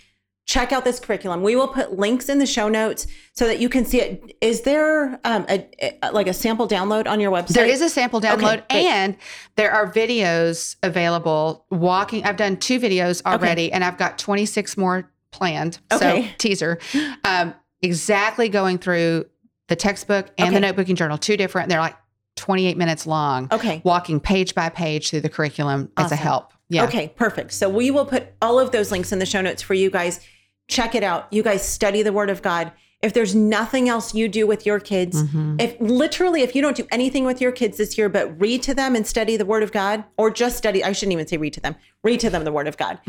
check 0.47 0.71
out 0.73 0.85
this 0.85 1.01
curriculum. 1.01 1.43
We 1.43 1.57
will 1.57 1.69
put 1.69 1.97
links 1.99 2.29
in 2.29 2.39
the 2.39 2.47
show 2.47 2.69
notes 2.69 3.07
so 3.33 3.47
that 3.47 3.59
you 3.61 3.69
can 3.71 3.85
see 3.87 4.01
it. 4.01 4.37
Is 4.43 4.63
there 4.63 5.19
um, 5.25 5.47
a, 5.49 5.67
a- 6.03 6.13
like 6.13 6.27
a 6.27 6.33
sample 6.35 6.69
download 6.69 7.07
on 7.07 7.21
your 7.21 7.31
website? 7.33 7.55
There 7.55 7.67
is 7.67 7.81
a 7.81 7.89
sample 7.89 8.21
download 8.21 8.69
great. 8.69 8.85
and 8.87 9.17
there 9.57 9.71
are 9.73 9.91
videos 9.91 10.77
available 10.83 11.65
walking. 11.71 12.25
I've 12.25 12.37
done 12.37 12.57
two 12.59 12.79
videos 12.81 13.25
already 13.25 13.73
and 13.73 13.83
I've 13.85 13.97
got 13.97 14.19
26 14.19 14.77
more 14.77 15.11
planned. 15.31 15.79
So 15.93 15.97
Okay. 15.97 16.35
teaser. 16.39 16.79
Um, 17.25 17.55
exactly 17.83 18.49
going 18.49 18.79
through 18.79 19.27
the 19.69 19.77
textbook 19.77 20.29
and 20.39 20.55
the 20.55 20.59
Okay. 20.59 20.73
notebooking 20.73 20.95
journal, 20.97 21.17
two 21.19 21.37
different. 21.37 21.69
They're 21.69 21.79
like 21.81 21.97
28 22.37 22.77
minutes 22.77 23.07
long, 23.07 23.49
Okay. 23.53 23.81
walking 23.85 24.19
page 24.21 24.55
by 24.55 24.69
page 24.69 25.11
through 25.11 25.21
the 25.21 25.29
curriculum 25.29 25.91
as 25.97 26.11
a 26.13 26.17
help. 26.17 26.53
Yeah. 26.69 26.85
Okay, 26.85 27.13
perfect. 27.17 27.53
So 27.53 27.69
we 27.69 27.91
will 27.91 28.07
put 28.07 28.29
all 28.41 28.59
of 28.61 28.71
those 28.71 28.91
links 28.91 29.13
in 29.13 29.19
the 29.19 29.27
show 29.27 29.41
notes 29.41 29.63
for 29.63 29.75
you 29.75 29.91
guys. 29.91 30.21
Check 30.69 30.95
it 30.95 31.03
out. 31.03 31.27
You 31.33 31.43
guys 31.43 31.67
study 31.67 32.03
the 32.03 32.13
word 32.13 32.31
of 32.31 32.43
God. 32.43 32.73
If 33.03 33.13
there's 33.15 33.35
nothing 33.35 33.89
else 33.89 34.15
you 34.15 34.29
do 34.29 34.47
with 34.47 34.67
your 34.67 34.79
kids, 34.79 35.23
Mm-hmm. 35.23 35.57
if 35.59 35.75
literally 35.81 36.43
if 36.43 36.55
you 36.55 36.63
don't 36.63 36.77
do 36.77 36.87
anything 36.93 37.25
with 37.25 37.41
your 37.41 37.51
kids 37.51 37.79
this 37.79 37.97
year 37.99 38.09
but 38.09 38.39
read 38.41 38.63
to 38.65 38.75
them 38.75 38.95
and 38.95 39.07
study 39.07 39.37
the 39.37 39.47
word 39.47 39.63
of 39.63 39.73
God 39.73 40.05
or 40.17 40.31
just 40.31 40.57
study, 40.57 40.85
I 40.85 40.93
shouldn't 40.93 41.15
even 41.15 41.27
say 41.27 41.37
read 41.39 41.55
to 41.55 41.61
them. 41.61 41.77
Read 42.05 42.21
to 42.21 42.31
them 42.31 42.45
the 42.45 42.53
word 42.53 42.69
of 42.69 42.77
God. 42.77 43.01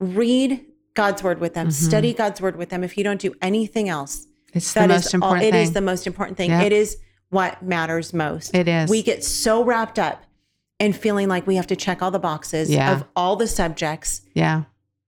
read 0.00 0.64
God's 0.96 1.22
word 1.22 1.38
with 1.40 1.54
them. 1.54 1.68
Mm-hmm. 1.68 1.86
Study 1.88 2.12
God's 2.12 2.40
word 2.40 2.56
with 2.56 2.70
them. 2.70 2.82
If 2.82 2.98
you 2.98 3.04
don't 3.04 3.20
do 3.20 3.32
anything 3.40 3.88
else, 3.88 4.26
It's 4.52 4.72
the 4.72 4.88
most 4.88 5.14
important 5.14 5.42
all, 5.44 5.48
It 5.48 5.52
thing. 5.52 5.62
is 5.62 5.72
the 5.72 5.80
most 5.80 6.06
important 6.08 6.36
thing. 6.36 6.50
Yep. 6.50 6.64
It 6.64 6.72
is 6.72 6.96
what 7.30 7.62
matters 7.62 8.12
most. 8.12 8.54
It 8.54 8.66
is. 8.66 8.90
We 8.90 9.02
get 9.02 9.22
so 9.22 9.62
wrapped 9.62 9.98
up 9.98 10.22
in 10.80 10.92
feeling 10.92 11.28
like 11.28 11.46
we 11.46 11.56
have 11.56 11.66
to 11.68 11.76
check 11.76 12.02
all 12.02 12.10
the 12.10 12.18
boxes 12.18 12.68
Yeah. 12.70 12.92
of 12.96 13.04
all 13.14 13.36
the 13.36 13.46
subjects, 13.46 14.22
yeah. 14.34 14.64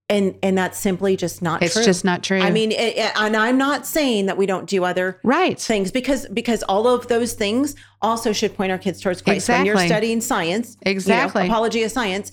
and 0.08 0.34
and 0.42 0.56
that's 0.56 0.78
simply 0.78 1.14
just 1.16 1.42
not 1.42 1.58
true. 1.60 1.66
It's 1.66 1.74
true. 1.74 1.84
just 1.84 2.04
not 2.04 2.22
true. 2.22 2.40
I 2.40 2.50
mean, 2.50 2.72
it, 2.72 2.96
it- 2.96 3.12
and 3.16 3.36
I'm 3.36 3.58
not 3.58 3.86
saying 3.86 4.26
that 4.26 4.36
we 4.38 4.46
don't 4.46 4.66
do 4.66 4.82
other 4.84 5.20
right. 5.22 5.58
things 5.60 5.90
because 5.92 6.26
because 6.28 6.62
all 6.64 6.88
of 6.88 7.08
those 7.08 7.34
things 7.34 7.74
also 8.00 8.32
should 8.32 8.56
point 8.56 8.72
our 8.72 8.78
kids 8.78 9.00
towards 9.00 9.20
Christ. 9.22 9.48
When 9.48 9.66
you're 9.66 9.76
studying 9.78 10.20
science, 10.22 10.76
you 10.84 10.90
know, 10.90 10.92
Exactly. 10.92 11.44
Apologia 11.46 11.88
science, 11.90 12.32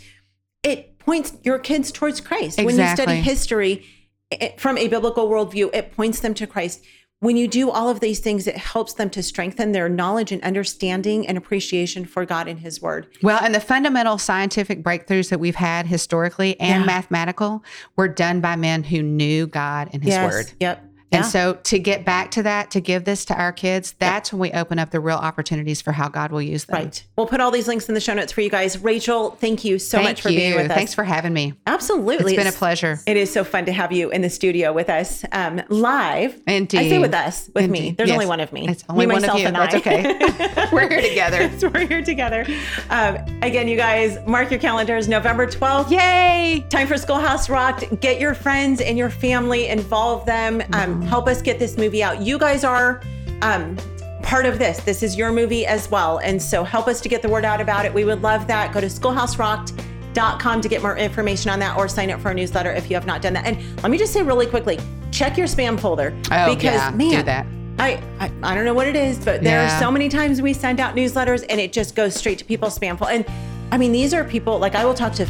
points 1.05 1.33
your 1.43 1.59
kids 1.59 1.91
towards 1.91 2.19
Christ. 2.19 2.57
When 2.57 2.77
you 2.77 2.87
study 2.87 3.15
history 3.21 3.85
it, 4.31 4.59
from 4.59 4.77
a 4.77 4.87
biblical 4.87 5.29
worldview, 5.29 5.73
it 5.73 5.95
points 5.95 6.19
them 6.19 6.33
to 6.35 6.47
Christ. 6.47 6.83
When 7.19 7.37
you 7.37 7.47
do 7.47 7.71
all 7.71 7.89
of 7.89 8.01
these 8.01 8.19
things, 8.19 8.45
it 8.45 8.57
helps 8.57 8.93
them 8.93 9.09
to 9.11 9.23
strengthen 9.23 9.71
their 9.71 9.87
knowledge 9.87 10.31
and 10.31 10.43
understanding 10.43 11.25
and 11.25 11.37
appreciation 11.37 12.05
for 12.05 12.25
God 12.25 12.47
and 12.47 12.59
His 12.59 12.81
Word. 12.81 13.07
Well, 13.23 13.39
and 13.41 13.55
the 13.55 13.59
fundamental 13.61 14.17
scientific 14.17 14.83
breakthroughs 14.83 15.29
that 15.29 15.39
we've 15.39 15.55
had 15.55 15.87
historically 15.87 16.59
and 16.59 16.81
Yeah. 16.81 16.85
mathematical 16.85 17.63
were 17.95 18.09
done 18.09 18.41
by 18.41 18.55
men 18.57 18.83
who 18.83 19.01
knew 19.01 19.47
God 19.47 19.89
and 19.93 20.03
His 20.03 20.13
yes. 20.13 20.31
Word. 20.31 20.51
Yep. 20.59 20.83
And 21.15 21.23
Yeah. 21.23 21.29
so 21.29 21.53
to 21.63 21.79
get 21.79 22.03
back 22.03 22.31
to 22.31 22.43
that, 22.43 22.71
to 22.71 22.81
give 22.81 23.05
this 23.05 23.23
to 23.25 23.33
our 23.35 23.51
kids, 23.53 23.95
that's 23.99 24.33
when 24.33 24.39
we 24.39 24.51
open 24.51 24.79
up 24.79 24.91
the 24.91 24.99
real 24.99 25.15
opportunities 25.17 25.81
for 25.81 25.91
how 25.93 26.09
God 26.09 26.31
will 26.31 26.41
use 26.41 26.65
them. 26.65 26.75
Right. 26.75 27.03
We'll 27.15 27.27
put 27.27 27.39
all 27.39 27.51
these 27.51 27.67
links 27.67 27.87
in 27.87 27.95
the 27.95 28.01
show 28.01 28.13
notes 28.13 28.31
for 28.33 28.41
you 28.41 28.49
guys. 28.49 28.77
Rachel, 28.83 29.31
thank 29.39 29.63
you 29.63 29.79
so 29.79 29.97
Thank 29.99 30.09
much 30.09 30.21
for 30.21 30.29
you. 30.29 30.37
being 30.39 30.55
with 30.55 30.69
us. 30.71 30.75
Thanks 30.75 30.93
for 30.93 31.03
having 31.05 31.31
me. 31.33 31.53
Absolutely. 31.67 32.33
It's 32.33 32.43
been 32.43 32.47
a 32.53 32.55
pleasure. 32.55 32.99
It 33.07 33.15
is 33.17 33.31
so 33.31 33.43
fun 33.43 33.65
to 33.65 33.71
have 33.71 33.91
you 33.91 34.09
in 34.11 34.21
the 34.21 34.29
studio 34.29 34.73
with 34.73 34.89
us 34.89 35.23
um, 35.31 35.61
live. 35.69 36.33
I 36.47 36.51
say 36.51 36.57
Indeed. 36.57 36.99
with 36.99 37.13
us, 37.13 37.49
with 37.55 37.69
me. 37.69 37.91
There's 37.97 38.09
Yes. 38.09 38.15
only 38.15 38.25
one 38.27 38.39
of 38.41 38.51
me. 38.51 38.67
It's 38.67 38.83
only 38.89 39.05
me, 39.05 39.13
one 39.13 39.23
of 39.23 39.29
myself, 39.29 39.39
you. 39.39 39.47
and 39.47 39.55
That's 39.55 39.75
I. 39.75 39.77
okay. 39.77 40.67
We're 40.73 40.89
here 40.89 41.01
together. 41.01 41.51
so 41.59 41.67
we're 41.73 41.87
here 41.87 42.01
together. 42.03 42.45
Um, 42.89 43.17
again, 43.41 43.67
you 43.67 43.77
guys, 43.77 44.17
mark 44.27 44.49
your 44.51 44.59
calendars. 44.59 45.07
November 45.07 45.45
12th. 45.47 45.91
Yay! 45.91 46.65
Time 46.69 46.87
for 46.87 46.97
Schoolhouse 46.97 47.49
Rocked. 47.49 47.99
Get 48.01 48.19
your 48.19 48.33
friends 48.33 48.81
and 48.81 48.97
your 48.97 49.09
family, 49.09 49.67
involve 49.67 50.25
them. 50.25 50.61
Um, 50.73 51.04
help 51.05 51.27
us 51.27 51.41
get 51.41 51.59
this 51.59 51.77
movie 51.77 52.03
out. 52.03 52.21
You 52.21 52.37
guys 52.37 52.63
are 52.63 53.01
um, 53.41 53.77
part 54.23 54.45
of 54.45 54.57
this. 54.59 54.79
This 54.79 55.03
is 55.03 55.15
your 55.15 55.31
movie 55.31 55.65
as 55.65 55.89
well. 55.89 56.17
And 56.19 56.41
so 56.41 56.63
help 56.63 56.87
us 56.87 56.99
to 57.01 57.09
get 57.09 57.21
the 57.21 57.29
word 57.29 57.45
out 57.45 57.61
about 57.61 57.85
it. 57.85 57.93
We 57.93 58.05
would 58.05 58.21
love 58.21 58.47
that. 58.47 58.73
Go 58.73 58.81
to 58.81 58.87
schoolhouserocked.com 58.87 60.61
to 60.61 60.67
get 60.69 60.81
more 60.81 60.97
information 60.97 61.51
on 61.51 61.59
that 61.59 61.77
or 61.77 61.87
sign 61.87 62.09
up 62.11 62.19
for 62.21 62.29
our 62.29 62.33
newsletter 62.33 62.71
if 62.71 62.89
you 62.89 62.95
have 62.95 63.05
not 63.05 63.21
done 63.21 63.33
that. 63.33 63.45
And 63.45 63.57
let 63.81 63.91
me 63.91 63.97
just 63.97 64.13
say 64.13 64.21
really 64.23 64.47
quickly 64.47 64.79
check 65.11 65.37
your 65.37 65.47
spam 65.47 65.79
folder. 65.79 66.13
Oh, 66.31 66.53
because, 66.55 66.63
yeah. 66.75 66.91
man, 66.91 67.09
Do 67.11 67.23
that. 67.23 67.45
I, 67.77 68.01
I 68.19 68.31
I 68.41 68.55
don't 68.55 68.63
know 68.63 68.73
what 68.73 68.87
it 68.87 68.95
is, 68.95 69.17
but 69.17 69.43
there 69.43 69.61
Yeah. 69.61 69.77
are 69.77 69.79
so 69.81 69.91
many 69.91 70.07
times 70.07 70.41
we 70.41 70.53
send 70.53 70.79
out 70.79 70.95
newsletters 70.95 71.45
and 71.49 71.59
it 71.59 71.73
just 71.73 71.93
goes 71.95 72.15
straight 72.15 72.37
to 72.39 72.45
people's 72.45 72.77
spam 72.79 72.97
folder. 72.97 73.13
And 73.13 73.25
I 73.71 73.77
mean, 73.77 73.91
these 73.91 74.13
are 74.13 74.23
people 74.23 74.59
like 74.59 74.75
I 74.75 74.85
will 74.85 74.93
talk 74.93 75.11
to 75.13 75.27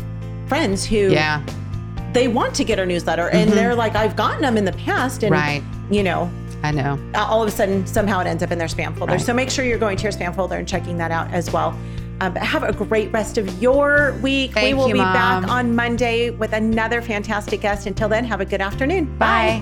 friends 0.48 0.86
who 0.86 1.12
Yeah. 1.12 1.42
They 2.16 2.28
want 2.28 2.56
to 2.56 2.64
get 2.64 2.80
our 2.80 2.86
newsletter 2.86 3.30
and 3.30 3.52
they're 3.52 3.76
like, 3.76 3.94
I've 3.96 4.16
gotten 4.16 4.42
them 4.42 4.58
in 4.58 4.66
the 4.66 4.74
past, 4.74 5.22
and 5.24 5.32
Right. 5.32 5.62
you 5.92 6.02
know, 6.02 6.32
I 6.64 6.72
know. 6.72 6.98
all 7.14 7.44
of 7.44 7.48
a 7.48 7.52
sudden 7.52 7.86
somehow 7.86 8.22
it 8.22 8.28
ends 8.28 8.42
up 8.42 8.52
in 8.52 8.58
their 8.58 8.68
spam 8.68 8.98
folder. 8.98 9.14
Right. 9.14 9.22
So 9.22 9.34
make 9.34 9.52
sure 9.52 9.64
you're 9.66 9.78
going 9.78 9.98
to 9.98 10.04
your 10.04 10.12
spam 10.12 10.34
folder 10.36 10.56
and 10.56 10.68
checking 10.68 10.98
that 10.98 11.12
out 11.12 11.32
as 11.32 11.52
well. 11.52 11.78
Um, 12.22 12.34
but 12.34 12.42
have 12.42 12.64
a 12.64 12.72
great 12.72 13.12
rest 13.12 13.38
of 13.38 13.62
your 13.62 14.18
week. 14.24 14.54
Thank 14.54 14.68
we 14.68 14.74
will 14.74 14.88
you, 14.88 14.94
be 14.94 15.00
back 15.00 15.48
on 15.50 15.76
Monday 15.76 16.30
with 16.30 16.54
another 16.54 17.02
fantastic 17.02 17.60
guest. 17.62 17.88
Until 17.88 18.08
then, 18.08 18.24
have 18.24 18.40
a 18.40 18.46
good 18.46 18.62
afternoon. 18.62 19.18
Bye. 19.18 19.62